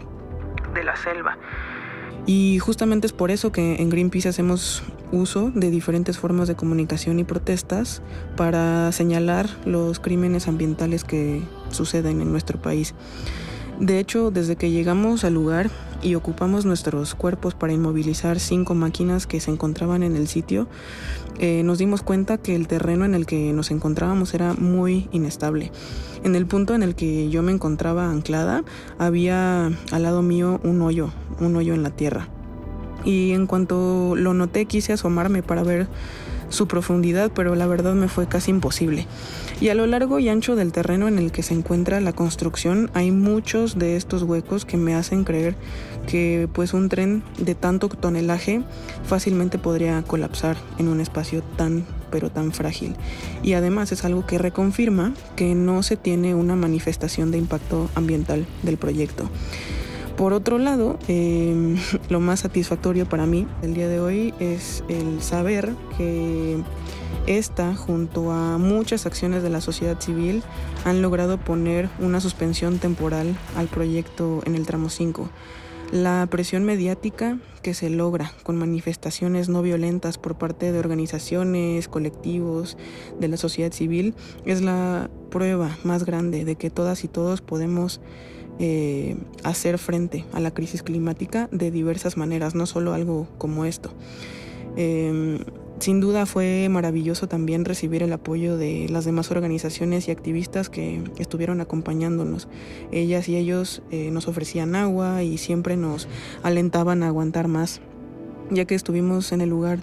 de 0.73 0.85
la 0.85 0.95
selva. 0.95 1.37
Y 2.27 2.61
justamente 2.61 3.09
es 3.09 3.13
por 3.13 3.33
eso 3.33 3.51
que 3.51 3.83
en 3.83 3.91
Greenpeace 3.91 4.29
hacemos 4.29 4.85
uso 5.11 5.51
de 5.53 5.71
diferentes 5.71 6.17
formas 6.19 6.47
de 6.47 6.55
comunicación 6.55 7.19
y 7.19 7.25
protestas 7.25 8.03
para 8.37 8.91
señalar 8.93 9.49
los 9.65 9.99
crímenes 9.99 10.47
ambientales 10.47 11.03
que 11.03 11.43
suceden 11.71 12.21
en 12.21 12.31
nuestro 12.31 12.61
país. 12.61 12.95
De 13.81 13.99
hecho, 13.99 14.31
desde 14.31 14.57
que 14.57 14.71
llegamos 14.71 15.25
al 15.25 15.35
lugar 15.35 15.71
y 16.03 16.15
ocupamos 16.15 16.65
nuestros 16.65 17.15
cuerpos 17.15 17.55
para 17.55 17.75
inmovilizar 17.75 18.41
cinco 18.41 18.75
máquinas 18.75 19.27
que 19.27 19.39
se 19.39 19.51
encontraban 19.51 20.03
en 20.03 20.17
el 20.17 20.29
sitio, 20.29 20.67
eh, 21.39 21.63
nos 21.63 21.77
dimos 21.77 22.03
cuenta 22.03 22.39
que 22.39 22.55
el 22.55 22.69
terreno 22.69 23.05
en 23.05 23.15
el 23.15 23.27
que 23.27 23.53
nos 23.53 23.71
encontrábamos 23.71 24.33
era 24.33 24.55
muy 24.55 25.09
inestable. 25.13 25.73
En 26.25 26.35
el 26.35 26.47
punto 26.47 26.75
en 26.75 26.83
el 26.83 26.95
que 26.95 27.29
yo 27.29 27.43
me 27.43 27.53
encontraba 27.53 28.11
anclada, 28.11 28.65
había 28.99 29.67
al 29.67 30.03
lado 30.03 30.23
mío 30.23 30.59
un 30.65 30.81
hoyo, 30.81 31.11
un 31.41 31.55
hoyo 31.57 31.75
en 31.75 31.83
la 31.83 31.91
tierra. 31.91 32.29
Y 33.05 33.33
en 33.33 33.47
cuanto 33.47 34.15
lo 34.17 34.33
noté 34.33 34.65
quise 34.65 34.95
asomarme 34.95 35.43
para 35.43 35.63
ver 35.63 35.87
su 36.49 36.69
profundidad, 36.69 37.31
pero 37.35 37.55
la 37.55 37.67
verdad 37.67 37.95
me 37.95 38.09
fue 38.09 38.29
casi 38.29 38.51
imposible. 38.51 39.07
Y 39.61 39.69
a 39.71 39.75
lo 39.75 39.87
largo 39.87 40.19
y 40.19 40.29
ancho 40.29 40.57
del 40.57 40.73
terreno 40.73 41.09
en 41.09 41.19
el 41.19 41.33
que 41.33 41.43
se 41.43 41.55
encuentra 41.55 42.01
la 42.01 42.13
construcción 42.13 42.91
hay 42.95 43.11
muchos 43.11 43.79
de 43.79 43.97
estos 43.97 44.23
huecos 44.23 44.65
que 44.65 44.77
me 44.77 44.95
hacen 44.95 45.25
creer 45.25 45.57
que 46.07 46.49
pues 46.53 46.75
un 46.75 46.89
tren 46.89 47.23
de 47.39 47.55
tanto 47.55 47.89
tonelaje 47.89 48.63
fácilmente 49.05 49.59
podría 49.59 50.03
colapsar 50.03 50.57
en 50.79 50.89
un 50.89 51.01
espacio 51.01 51.43
tan 51.57 51.85
pero 52.11 52.31
tan 52.31 52.53
frágil. 52.53 52.95
Y 53.43 53.55
además 53.55 53.93
es 53.93 54.05
algo 54.05 54.27
que 54.27 54.39
reconfirma 54.39 55.13
que 55.35 55.55
no 55.55 55.83
se 55.83 55.97
tiene 55.97 56.35
una 56.35 56.57
manifestación 56.57 57.31
de 57.31 57.39
impacto 57.39 57.91
ambiental 57.95 58.47
del 58.63 58.77
proyecto. 58.77 59.29
Por 60.17 60.33
otro 60.33 60.57
lado, 60.59 60.99
em, 61.09 61.77
lo 62.09 62.21
más 62.21 62.41
satisfactorio 62.41 63.07
para 63.07 63.27
mí 63.27 63.47
el 63.63 63.75
día 63.75 63.89
de 63.89 64.01
hoy 64.01 64.33
es 64.41 64.83
el 64.89 65.21
saber 65.21 65.75
que 65.99 66.63
esta, 67.27 67.75
junto 67.75 68.33
a 68.33 68.57
muchas 68.57 69.05
acciones 69.05 69.43
de 69.43 69.51
la 69.51 69.61
sociedad 69.61 70.01
civil, 70.01 70.43
han 70.85 71.03
logrado 71.03 71.39
poner 71.39 71.91
una 71.99 72.21
suspensión 72.21 72.79
temporal 72.79 73.37
al 73.57 73.67
proyecto 73.67 74.41
en 74.47 74.55
el 74.55 74.65
tramo 74.65 74.89
5. 74.89 75.29
La 75.93 76.27
presión 76.31 76.65
mediática 76.65 77.39
que 77.63 77.75
se 77.75 77.91
logra 77.91 78.33
con 78.43 78.57
manifestaciones 78.57 79.49
no 79.49 79.63
violentas 79.63 80.19
por 80.19 80.37
parte 80.37 80.73
de 80.73 80.79
organizaciones, 80.79 81.89
colectivos, 81.89 82.77
de 83.21 83.29
la 83.29 83.37
sociedad 83.37 83.73
civil, 83.73 84.15
es 84.47 84.63
la 84.63 85.11
prueba 85.31 85.77
más 85.85 86.05
grande 86.05 86.45
de 86.45 86.57
que 86.57 86.71
todas 86.71 87.05
y 87.05 87.09
todos 87.09 87.41
podemos 87.41 88.01
eh, 88.59 89.17
hacer 89.45 89.79
frente 89.79 90.25
a 90.33 90.41
la 90.41 90.53
crisis 90.53 90.83
climática 90.83 91.49
de 91.53 91.71
diversas 91.71 92.17
maneras, 92.17 92.55
no 92.55 92.67
solo 92.67 92.95
algo 92.95 93.27
como 93.39 93.65
esto. 93.65 93.91
Em, 94.77 95.39
sin 95.79 96.01
duda 96.01 96.25
fue 96.25 96.69
maravilloso 96.71 97.29
también 97.29 97.67
recibir 97.67 98.03
el 98.03 98.13
apoyo 98.13 98.57
de 98.57 98.89
las 98.89 99.05
demás 99.05 99.31
organizaciones 99.31 100.09
y 100.09 100.11
activistas 100.11 100.71
que 100.71 101.03
estuvieron 101.19 101.61
acompañándonos. 101.61 102.49
Ellas 102.93 103.29
y 103.29 103.37
ellos 103.37 103.83
eh, 103.91 104.11
nos 104.11 104.27
ofrecían 104.27 104.75
agua 104.75 105.23
y 105.23 105.37
siempre 105.37 105.77
nos 105.77 106.09
alentaban 106.43 107.03
a 107.03 107.09
aguantar 107.09 107.49
más, 107.49 107.83
ya 108.51 108.65
que 108.65 108.75
estuvimos 108.75 109.33
en 109.33 109.41
el 109.41 109.51
lugar 109.51 109.79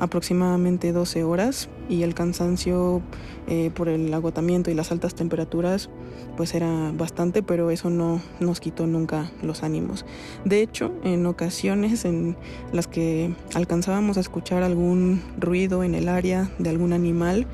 aproximadamente 0.00 0.92
12 0.92 1.24
horas 1.24 1.68
y 1.88 2.02
el 2.02 2.14
cansancio 2.14 3.02
eh, 3.46 3.70
por 3.74 3.88
el 3.88 4.12
agotamiento 4.12 4.70
y 4.70 4.74
las 4.74 4.90
altas 4.90 5.14
temperaturas 5.14 5.90
pues 6.36 6.54
era 6.54 6.92
bastante, 6.96 7.42
pero 7.42 7.70
eso 7.70 7.90
no 7.90 8.20
nos 8.40 8.60
quitó 8.60 8.86
nunca 8.86 9.30
los 9.42 9.62
ánimos. 9.62 10.04
De 10.44 10.62
hecho, 10.62 10.92
en 11.04 11.26
ocasiones 11.26 12.04
en 12.04 12.36
las 12.72 12.88
que 12.88 13.32
alcanzábamos 13.54 14.16
a 14.16 14.20
escuchar 14.20 14.62
algún 14.62 15.22
ruido 15.38 15.84
en 15.84 15.94
el 15.94 16.08
área 16.08 16.50
de 16.58 16.70
algún 16.70 16.92
animal, 16.92 17.46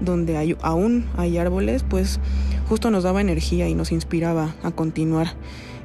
donde 0.00 0.36
hay, 0.36 0.56
aún 0.62 1.06
hay 1.16 1.38
árboles, 1.38 1.84
pues 1.88 2.18
justo 2.68 2.90
nos 2.90 3.04
daba 3.04 3.20
energía 3.20 3.68
y 3.68 3.74
nos 3.74 3.92
inspiraba 3.92 4.54
a 4.62 4.72
continuar. 4.72 5.34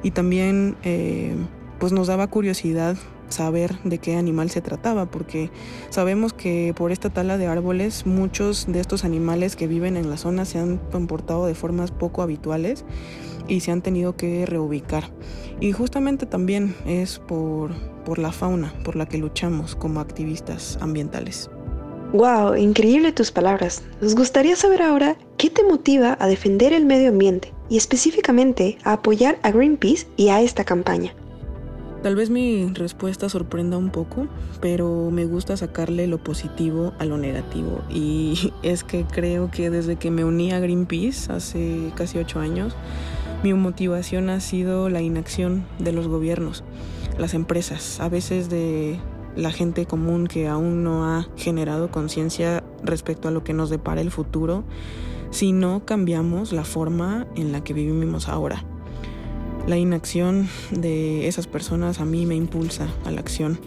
Y 0.02 0.10
también 0.10 0.76
eh, 0.82 1.36
pues 1.78 1.92
nos 1.92 2.08
daba 2.08 2.26
curiosidad 2.26 2.96
saber 3.30 3.78
de 3.84 3.98
qué 3.98 4.16
animal 4.16 4.50
se 4.50 4.60
trataba, 4.60 5.06
porque 5.06 5.50
sabemos 5.88 6.32
que 6.32 6.74
por 6.76 6.92
esta 6.92 7.10
tala 7.10 7.38
de 7.38 7.46
árboles 7.46 8.06
muchos 8.06 8.66
de 8.68 8.80
estos 8.80 9.04
animales 9.04 9.56
que 9.56 9.66
viven 9.66 9.96
en 9.96 10.10
la 10.10 10.16
zona 10.16 10.44
se 10.44 10.58
han 10.58 10.78
comportado 10.78 11.46
de 11.46 11.54
formas 11.54 11.90
poco 11.90 12.22
habituales 12.22 12.84
y 13.48 13.60
se 13.60 13.72
han 13.72 13.82
tenido 13.82 14.16
que 14.16 14.46
reubicar. 14.46 15.10
Y 15.60 15.72
justamente 15.72 16.26
también 16.26 16.74
es 16.86 17.18
por, 17.18 17.72
por 18.04 18.18
la 18.18 18.32
fauna 18.32 18.72
por 18.84 18.96
la 18.96 19.06
que 19.06 19.18
luchamos 19.18 19.74
como 19.74 20.00
activistas 20.00 20.78
ambientales. 20.80 21.50
¡Wow! 22.12 22.56
Increíble 22.56 23.12
tus 23.12 23.30
palabras. 23.30 23.82
Nos 24.00 24.16
gustaría 24.16 24.56
saber 24.56 24.82
ahora 24.82 25.16
qué 25.36 25.48
te 25.48 25.62
motiva 25.62 26.16
a 26.18 26.26
defender 26.26 26.72
el 26.72 26.84
medio 26.84 27.10
ambiente 27.10 27.52
y 27.68 27.76
específicamente 27.76 28.78
a 28.82 28.94
apoyar 28.94 29.38
a 29.42 29.52
Greenpeace 29.52 30.08
y 30.16 30.28
a 30.28 30.40
esta 30.40 30.64
campaña. 30.64 31.14
Tal 32.02 32.16
vez 32.16 32.30
mi 32.30 32.66
respuesta 32.72 33.28
sorprenda 33.28 33.76
un 33.76 33.90
poco, 33.90 34.26
pero 34.62 35.10
me 35.10 35.26
gusta 35.26 35.58
sacarle 35.58 36.06
lo 36.06 36.16
positivo 36.16 36.94
a 36.98 37.04
lo 37.04 37.18
negativo. 37.18 37.82
Y 37.90 38.52
es 38.62 38.84
que 38.84 39.04
creo 39.04 39.50
que 39.50 39.68
desde 39.68 39.96
que 39.96 40.10
me 40.10 40.24
uní 40.24 40.52
a 40.52 40.60
Greenpeace 40.60 41.30
hace 41.30 41.92
casi 41.94 42.16
ocho 42.16 42.40
años, 42.40 42.74
mi 43.42 43.52
motivación 43.52 44.30
ha 44.30 44.40
sido 44.40 44.88
la 44.88 45.02
inacción 45.02 45.66
de 45.78 45.92
los 45.92 46.08
gobiernos, 46.08 46.64
las 47.18 47.34
empresas, 47.34 48.00
a 48.00 48.08
veces 48.08 48.48
de 48.48 48.98
la 49.36 49.52
gente 49.52 49.84
común 49.84 50.26
que 50.26 50.48
aún 50.48 50.82
no 50.82 51.04
ha 51.04 51.28
generado 51.36 51.90
conciencia 51.90 52.64
respecto 52.82 53.28
a 53.28 53.30
lo 53.30 53.44
que 53.44 53.52
nos 53.52 53.68
depara 53.68 54.00
el 54.00 54.10
futuro, 54.10 54.64
si 55.30 55.52
no 55.52 55.84
cambiamos 55.84 56.52
la 56.52 56.64
forma 56.64 57.26
en 57.36 57.52
la 57.52 57.62
que 57.62 57.74
vivimos 57.74 58.28
ahora. 58.28 58.64
La 59.70 59.78
inacción 59.78 60.48
de 60.72 61.28
esas 61.28 61.46
personas 61.46 62.00
a 62.00 62.04
mí 62.04 62.26
me 62.26 62.34
impulsa 62.34 62.88
a 63.04 63.12
la 63.12 63.20
acción, 63.20 63.60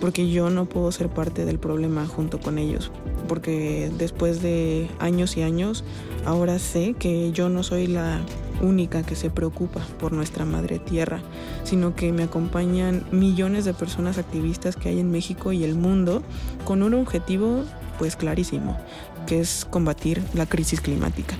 porque 0.00 0.30
yo 0.30 0.48
no 0.48 0.64
puedo 0.64 0.90
ser 0.90 1.10
parte 1.10 1.44
del 1.44 1.58
problema 1.58 2.06
junto 2.06 2.40
con 2.40 2.56
ellos, 2.56 2.90
porque 3.28 3.92
después 3.98 4.40
de 4.40 4.88
años 5.00 5.36
y 5.36 5.42
años, 5.42 5.84
ahora 6.24 6.58
sé 6.58 6.94
que 6.98 7.30
yo 7.32 7.50
no 7.50 7.62
soy 7.62 7.88
la 7.88 8.22
única 8.62 9.02
que 9.02 9.14
se 9.14 9.28
preocupa 9.28 9.86
por 9.98 10.12
nuestra 10.12 10.46
madre 10.46 10.78
tierra, 10.78 11.20
sino 11.62 11.94
que 11.94 12.10
me 12.10 12.22
acompañan 12.22 13.04
millones 13.12 13.66
de 13.66 13.74
personas 13.74 14.16
activistas 14.16 14.76
que 14.76 14.88
hay 14.88 14.98
en 14.98 15.10
México 15.10 15.52
y 15.52 15.62
el 15.62 15.74
mundo 15.74 16.22
con 16.64 16.82
un 16.82 16.94
objetivo 16.94 17.64
pues 17.98 18.16
clarísimo, 18.16 18.78
que 19.26 19.40
es 19.40 19.66
combatir 19.68 20.22
la 20.32 20.46
crisis 20.46 20.80
climática. 20.80 21.36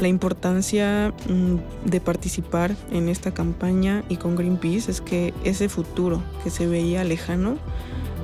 La 0.00 0.08
importancia 0.08 1.12
mm, 1.28 1.88
de 1.88 2.00
participar 2.00 2.74
en 2.90 3.10
esta 3.10 3.34
campaña 3.34 4.02
y 4.08 4.16
con 4.16 4.34
Greenpeace 4.34 4.90
es 4.90 5.02
que 5.02 5.34
ese 5.44 5.68
futuro 5.68 6.22
que 6.42 6.48
se 6.48 6.66
veía 6.66 7.04
lejano, 7.04 7.58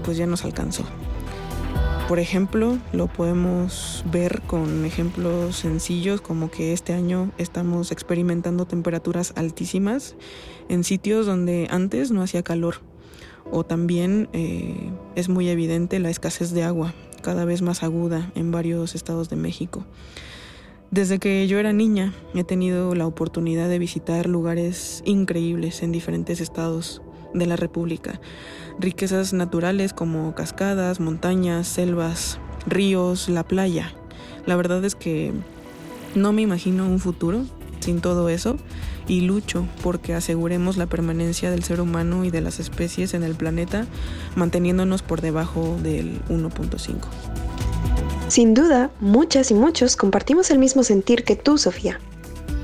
pues 0.03 0.17
ya 0.17 0.27
nos 0.27 0.47
alcanzó. 0.47 0.85
Por 2.09 2.19
ejemplo, 2.19 2.79
lo 2.93 3.09
podemos 3.09 4.05
ver 4.11 4.41
con 4.47 4.87
ejemplos 4.87 5.57
sencillos 5.57 6.23
como 6.23 6.51
que 6.51 6.73
este 6.73 6.95
año 6.95 7.31
estamos 7.37 7.93
experimentando 7.93 8.65
temperaturas 8.65 9.35
altísimas 9.37 10.15
en 10.71 10.83
sitios 10.83 11.27
donde 11.27 11.69
antes 11.71 12.11
no 12.11 12.23
hacía 12.23 12.43
calor. 12.43 12.77
O 13.51 13.65
también 13.65 14.31
eh, 14.33 14.93
es 15.15 15.29
muy 15.29 15.51
evidente 15.51 15.99
la 15.99 16.09
escasez 16.09 16.53
de 16.53 16.62
agua, 16.62 16.95
cada 17.21 17.45
vez 17.45 17.61
más 17.61 17.83
aguda 17.83 18.33
en 18.35 18.51
varios 18.51 18.95
estados 18.95 19.29
de 19.29 19.37
México. 19.37 19.85
Desde 20.90 21.18
que 21.18 21.46
yo 21.49 21.59
era 21.59 21.72
niña 21.72 22.14
he 22.35 22.44
tenido 22.44 22.94
la 22.94 23.07
oportunidad 23.07 23.68
de 23.68 23.79
visitar 23.79 24.27
lugares 24.27 25.03
increíbles 25.05 25.83
en 25.83 25.90
diferentes 25.90 26.40
estados 26.40 27.03
de 27.35 27.46
la 27.46 27.57
República. 27.57 28.20
Riquezas 28.79 29.33
naturales 29.33 29.92
como 29.92 30.35
cascadas, 30.35 31.01
montañas, 31.01 31.66
selvas, 31.66 32.38
ríos, 32.66 33.29
la 33.29 33.42
playa. 33.42 33.92
La 34.46 34.55
verdad 34.57 34.85
es 34.85 34.94
que 34.94 35.33
no 36.14 36.33
me 36.33 36.42
imagino 36.42 36.87
un 36.87 37.01
futuro 37.01 37.44
sin 37.81 38.01
todo 38.01 38.29
eso 38.29 38.57
y 39.09 39.22
lucho 39.22 39.66
porque 39.83 40.14
aseguremos 40.14 40.77
la 40.77 40.87
permanencia 40.87 41.51
del 41.51 41.64
ser 41.64 41.81
humano 41.81 42.25
y 42.25 42.31
de 42.31 42.40
las 42.40 42.61
especies 42.61 43.12
en 43.12 43.25
el 43.25 43.35
planeta 43.35 43.87
manteniéndonos 44.37 45.03
por 45.03 45.20
debajo 45.20 45.77
del 45.83 46.20
1.5. 46.29 47.56
Sin 48.29 48.55
duda, 48.55 48.91
muchas 49.01 49.53
y 49.53 49.55
muchos 49.55 49.95
compartimos 49.95 50.51
el 50.51 50.59
mismo 50.59 50.83
sentir 50.83 51.23
que 51.23 51.37
tú, 51.37 51.59
Sofía. 51.59 52.01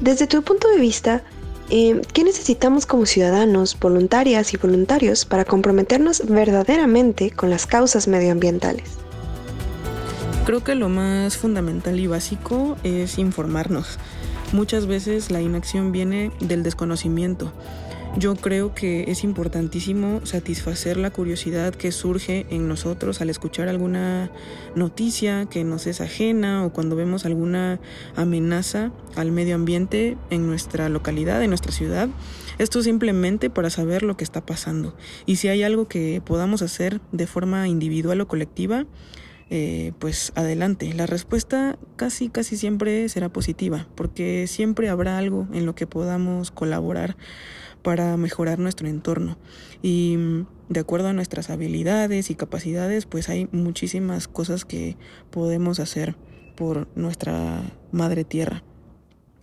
Desde 0.01 0.27
tu 0.27 0.43
punto 0.43 0.69
de 0.69 0.79
vista, 0.79 1.23
eh, 1.71 2.03
¿qué 2.13 2.25
necesitamos 2.25 2.85
como 2.85 3.07
ciudadanos, 3.07 3.79
voluntarias 3.79 4.53
y 4.53 4.57
voluntarios 4.57 5.25
para 5.25 5.45
comprometernos 5.45 6.27
verdaderamente 6.27 7.31
con 7.31 7.49
las 7.49 7.67
causas 7.67 8.09
medioambientales? 8.09 8.91
Creo 10.45 10.65
que 10.65 10.75
lo 10.75 10.89
más 10.89 11.37
fundamental 11.37 12.01
y 12.01 12.09
básico 12.09 12.77
es 12.83 13.19
informarnos. 13.19 13.99
Muchas 14.53 14.87
veces 14.87 15.31
la 15.31 15.41
inacción 15.41 15.93
viene 15.93 16.33
del 16.41 16.65
desconocimiento 16.65 17.53
yo 18.19 18.37
creo 18.37 18.75
que 18.75 19.05
es 19.09 19.25
importantísimo 19.25 20.21
satisfacer 20.25 20.99
la 20.99 21.11
curiosidad 21.11 21.75
que 21.75 21.93
surge 21.93 22.47
en 22.51 22.69
nosotros 22.69 23.21
al 23.21 23.31
escuchar 23.31 23.69
alguna 23.69 24.31
noticia 24.75 25.47
que 25.47 25.65
nos 25.65 25.87
es 25.87 26.01
ajena 26.01 26.65
o 26.65 26.73
cuando 26.73 26.95
vemos 26.95 27.25
alguna 27.25 27.81
amenaza 28.15 28.93
al 29.17 29.33
medio 29.33 29.55
ambiente 29.55 30.19
en 30.29 30.47
nuestra 30.47 30.91
localidad, 30.91 31.43
en 31.43 31.51
nuestra 31.51 31.73
ciudad. 31.73 32.09
Esto 32.59 32.83
simplemente 32.83 33.49
para 33.49 33.71
saber 33.71 34.03
lo 34.03 34.17
que 34.17 34.25
está 34.25 34.45
pasando 34.45 34.95
y 35.25 35.37
si 35.37 35.49
hay 35.49 35.63
algo 35.63 35.89
que 35.89 36.21
podamos 36.25 36.61
hacer 36.61 37.01
de 37.13 37.27
forma 37.27 37.67
individual 37.67 38.21
o 38.21 38.29
colectiva, 38.29 38.85
eh, 39.55 39.93
pues 39.99 40.33
adelante. 40.35 40.93
La 40.95 41.07
respuesta 41.07 41.79
casi, 41.97 42.29
casi 42.29 42.57
siempre 42.57 43.09
será 43.09 43.31
positiva, 43.31 43.87
porque 43.95 44.47
siempre 44.47 44.89
habrá 44.89 45.19
algo 45.19 45.47
en 45.53 45.67
lo 45.67 45.75
que 45.75 45.87
podamos 45.87 46.51
colaborar 46.51 47.17
para 47.83 48.17
mejorar 48.17 48.59
nuestro 48.59 48.89
entorno. 48.89 49.39
Y 49.83 50.17
mm, 50.17 50.47
de 50.69 50.81
acuerdo 50.81 51.09
a 51.09 51.13
nuestras 51.13 51.51
habilidades 51.51 52.31
y 52.31 52.35
capacidades, 52.35 53.07
pues 53.07 53.29
hay 53.29 53.49
muchísimas 53.53 54.29
cosas 54.29 54.65
que 54.65 54.97
podemos 55.31 55.81
hacer 55.81 56.17
por 56.57 56.89
nuestra 56.97 57.63
madre 57.91 58.25
tierra. 58.25 58.63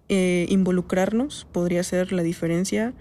Eh, 0.08 0.48
involucrarnos 0.50 1.48
podría 1.52 1.84
ser 1.84 2.12
la 2.12 2.24
diferencia 2.24 2.96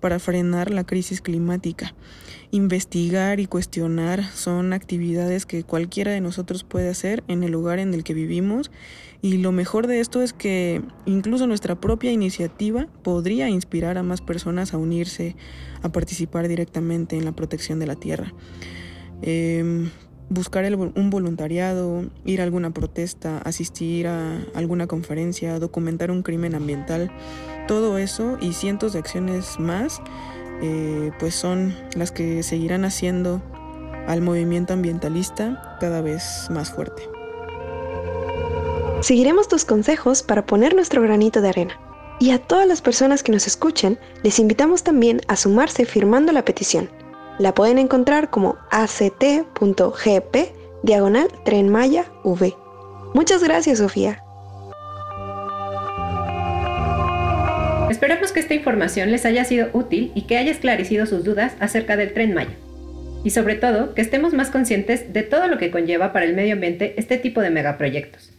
para 0.00 0.18
frenar 0.18 0.70
la 0.70 0.84
crisis 0.84 1.22
climática. 1.22 1.94
Investigar 2.50 3.40
y 3.40 3.46
cuestionar 3.46 4.24
son 4.34 4.74
actividades 4.74 5.46
que 5.46 5.62
cualquiera 5.62 6.12
de 6.12 6.20
nosotros 6.20 6.64
puede 6.64 6.90
hacer 6.90 7.24
en 7.28 7.44
el 7.44 7.52
lugar 7.52 7.78
en 7.78 7.94
el 7.94 8.04
que 8.04 8.12
vivimos 8.12 8.70
y 9.22 9.38
lo 9.38 9.52
mejor 9.52 9.86
de 9.86 10.00
esto 10.00 10.20
es 10.20 10.32
que 10.32 10.82
incluso 11.06 11.46
nuestra 11.46 11.80
propia 11.80 12.10
iniciativa 12.10 12.88
podría 13.04 13.48
inspirar 13.48 13.96
a 13.96 14.02
más 14.02 14.20
personas 14.20 14.74
a 14.74 14.78
unirse, 14.78 15.36
a 15.80 15.90
participar 15.90 16.48
directamente 16.48 17.16
en 17.16 17.24
la 17.24 17.30
protección 17.30 17.78
de 17.78 17.86
la 17.86 17.94
tierra. 17.94 18.34
Em, 19.22 19.90
buscar 20.28 20.64
un 20.74 21.10
voluntariado, 21.10 22.10
ir 22.24 22.40
a 22.40 22.44
alguna 22.44 22.72
protesta, 22.72 23.38
asistir 23.38 24.08
a 24.08 24.40
alguna 24.54 24.88
conferencia, 24.88 25.60
documentar 25.60 26.10
un 26.10 26.24
crimen 26.24 26.56
ambiental, 26.56 27.12
todo 27.68 27.98
eso 27.98 28.38
y 28.40 28.54
cientos 28.54 28.92
de 28.92 28.98
acciones 28.98 29.60
más, 29.60 30.02
eh, 30.62 31.12
pues 31.20 31.36
son 31.36 31.72
las 31.94 32.10
que 32.10 32.42
seguirán 32.42 32.84
haciendo 32.84 33.40
al 34.08 34.20
movimiento 34.20 34.72
ambientalista 34.72 35.76
cada 35.78 36.00
vez 36.00 36.48
más 36.50 36.72
fuerte. 36.72 37.11
Seguiremos 39.02 39.48
tus 39.48 39.64
consejos 39.64 40.22
para 40.22 40.46
poner 40.46 40.74
nuestro 40.74 41.02
granito 41.02 41.40
de 41.40 41.48
arena. 41.50 41.78
Y 42.20 42.30
a 42.30 42.38
todas 42.38 42.66
las 42.66 42.80
personas 42.80 43.22
que 43.22 43.32
nos 43.32 43.46
escuchen, 43.46 43.98
les 44.22 44.38
invitamos 44.38 44.82
también 44.82 45.20
a 45.28 45.36
sumarse 45.36 45.84
firmando 45.84 46.32
la 46.32 46.44
petición 46.44 46.88
la 47.38 47.54
pueden 47.54 47.78
encontrar 47.78 48.30
como 48.30 48.56
act.gp 48.70 50.52
diagonal 50.82 51.28
Tren 51.44 51.72
V. 51.72 52.54
Muchas 53.14 53.42
gracias, 53.42 53.78
Sofía. 53.78 54.22
Esperamos 57.90 58.32
que 58.32 58.40
esta 58.40 58.54
información 58.54 59.10
les 59.10 59.26
haya 59.26 59.44
sido 59.44 59.68
útil 59.72 60.12
y 60.14 60.22
que 60.22 60.38
haya 60.38 60.50
esclarecido 60.50 61.06
sus 61.06 61.24
dudas 61.24 61.54
acerca 61.60 61.96
del 61.96 62.12
Tren 62.14 62.34
Maya. 62.34 62.54
Y 63.24 63.30
sobre 63.30 63.54
todo, 63.54 63.94
que 63.94 64.02
estemos 64.02 64.32
más 64.32 64.50
conscientes 64.50 65.12
de 65.12 65.22
todo 65.22 65.46
lo 65.46 65.58
que 65.58 65.70
conlleva 65.70 66.12
para 66.12 66.24
el 66.24 66.34
medio 66.34 66.54
ambiente 66.54 66.94
este 66.96 67.18
tipo 67.18 67.40
de 67.40 67.50
megaproyectos. 67.50 68.31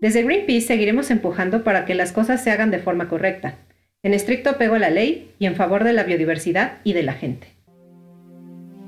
Desde 0.00 0.22
Greenpeace 0.22 0.66
seguiremos 0.66 1.10
empujando 1.10 1.64
para 1.64 1.84
que 1.84 1.94
las 1.94 2.12
cosas 2.12 2.42
se 2.42 2.52
hagan 2.52 2.70
de 2.70 2.78
forma 2.78 3.08
correcta, 3.08 3.56
en 4.04 4.14
estricto 4.14 4.50
apego 4.50 4.76
a 4.76 4.78
la 4.78 4.90
ley 4.90 5.32
y 5.40 5.46
en 5.46 5.56
favor 5.56 5.82
de 5.82 5.92
la 5.92 6.04
biodiversidad 6.04 6.78
y 6.84 6.92
de 6.92 7.02
la 7.02 7.14
gente. 7.14 7.48